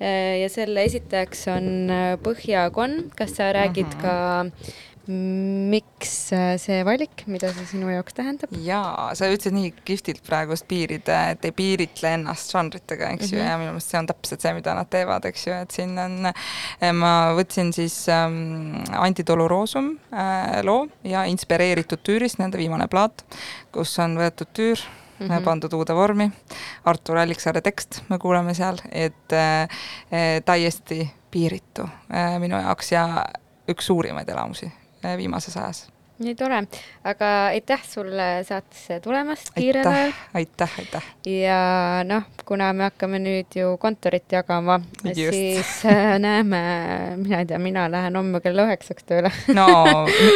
[0.00, 1.92] äh, ja selle esitajaks on
[2.24, 4.02] Põhjakon, kas sa räägid mm -hmm.
[4.02, 4.50] ka
[5.08, 8.52] miks äh, see valik, mida see sinu jaoks tähendab?
[8.60, 13.36] jaa, sa ütlesid nii kihvtilt praegust piirida, et ei piiritle ennast žanritega, eks mm -hmm.
[13.36, 13.48] ju, mhm.
[13.48, 16.28] ja minu meelest see on täpselt see, mida nad teevad, eks ju, et siin on,
[16.28, 23.24] äh, ma võtsin siis ähm, Anti Dolorosum äh, loo ja inspireeritud Tüürist, nende viimane plaat,
[23.72, 24.78] kus on võetud Tüür
[25.18, 25.44] mm -hmm.
[25.44, 26.30] pandud uude vormi,
[26.84, 29.68] Artur Alliksaare tekst me kuuleme seal, et äh,
[30.44, 33.24] täiesti piiritu äh, minu jaoks ja
[33.68, 34.72] üks suurimaid elamusi
[35.02, 35.86] viimases ajas
[36.18, 36.58] nii tore,
[37.06, 41.10] aga aitäh sulle saatesse tulemast kiirel ajal aitäh, aitäh, aitäh.
[41.30, 41.58] ja
[42.06, 46.62] noh, kuna me hakkame nüüd ju kontorit jagama, siis äh, näeme,
[47.22, 49.68] mina ei tea, mina lähen homme kella üheksaks tööle no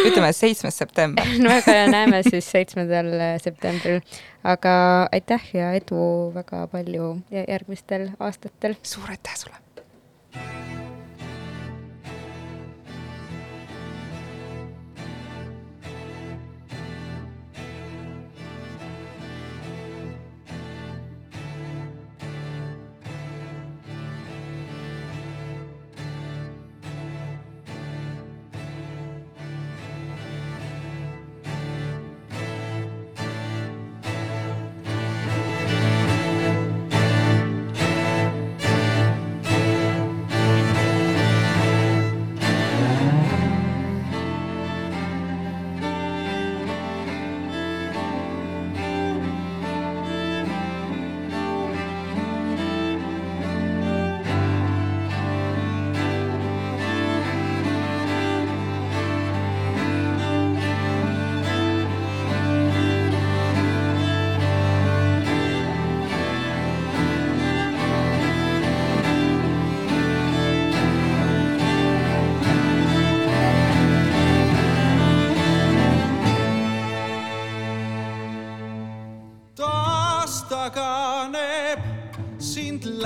[0.07, 1.27] ütleme, seitsmes september.
[1.45, 3.11] no aga näeme siis seitsmendal
[3.43, 3.99] septembril.
[4.47, 4.77] aga
[5.13, 8.79] aitäh ja edu väga palju järgmistel aastatel.
[8.87, 9.59] suur aitäh sulle.
[10.31, 10.82] taas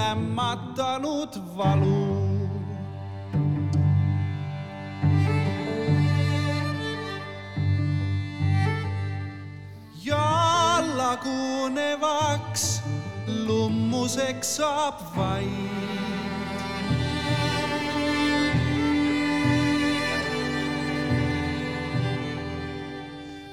[0.06, 2.26] lämmatanud valu.
[10.04, 12.82] ja lagunevaks
[13.46, 15.46] lummuseks saab vaid.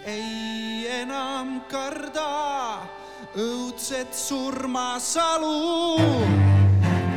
[0.06, 2.43] ei enam karda
[3.36, 5.98] õudset surmasalu.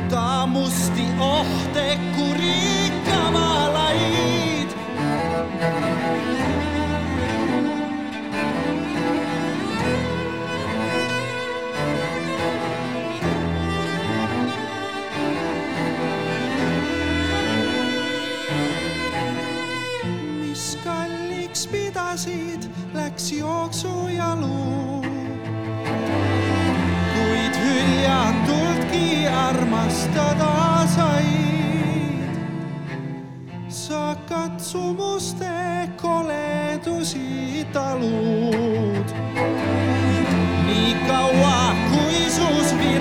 [0.09, 4.69] ta musti ohte kuri kamalaid.
[20.39, 25.06] mis kalliks pidasid, läks jooksujalu
[28.07, 32.37] hüljatultki armastada said.
[33.69, 39.07] sa katsumuste koledusi talud.
[40.67, 42.96] nii kaua, kui sus virgub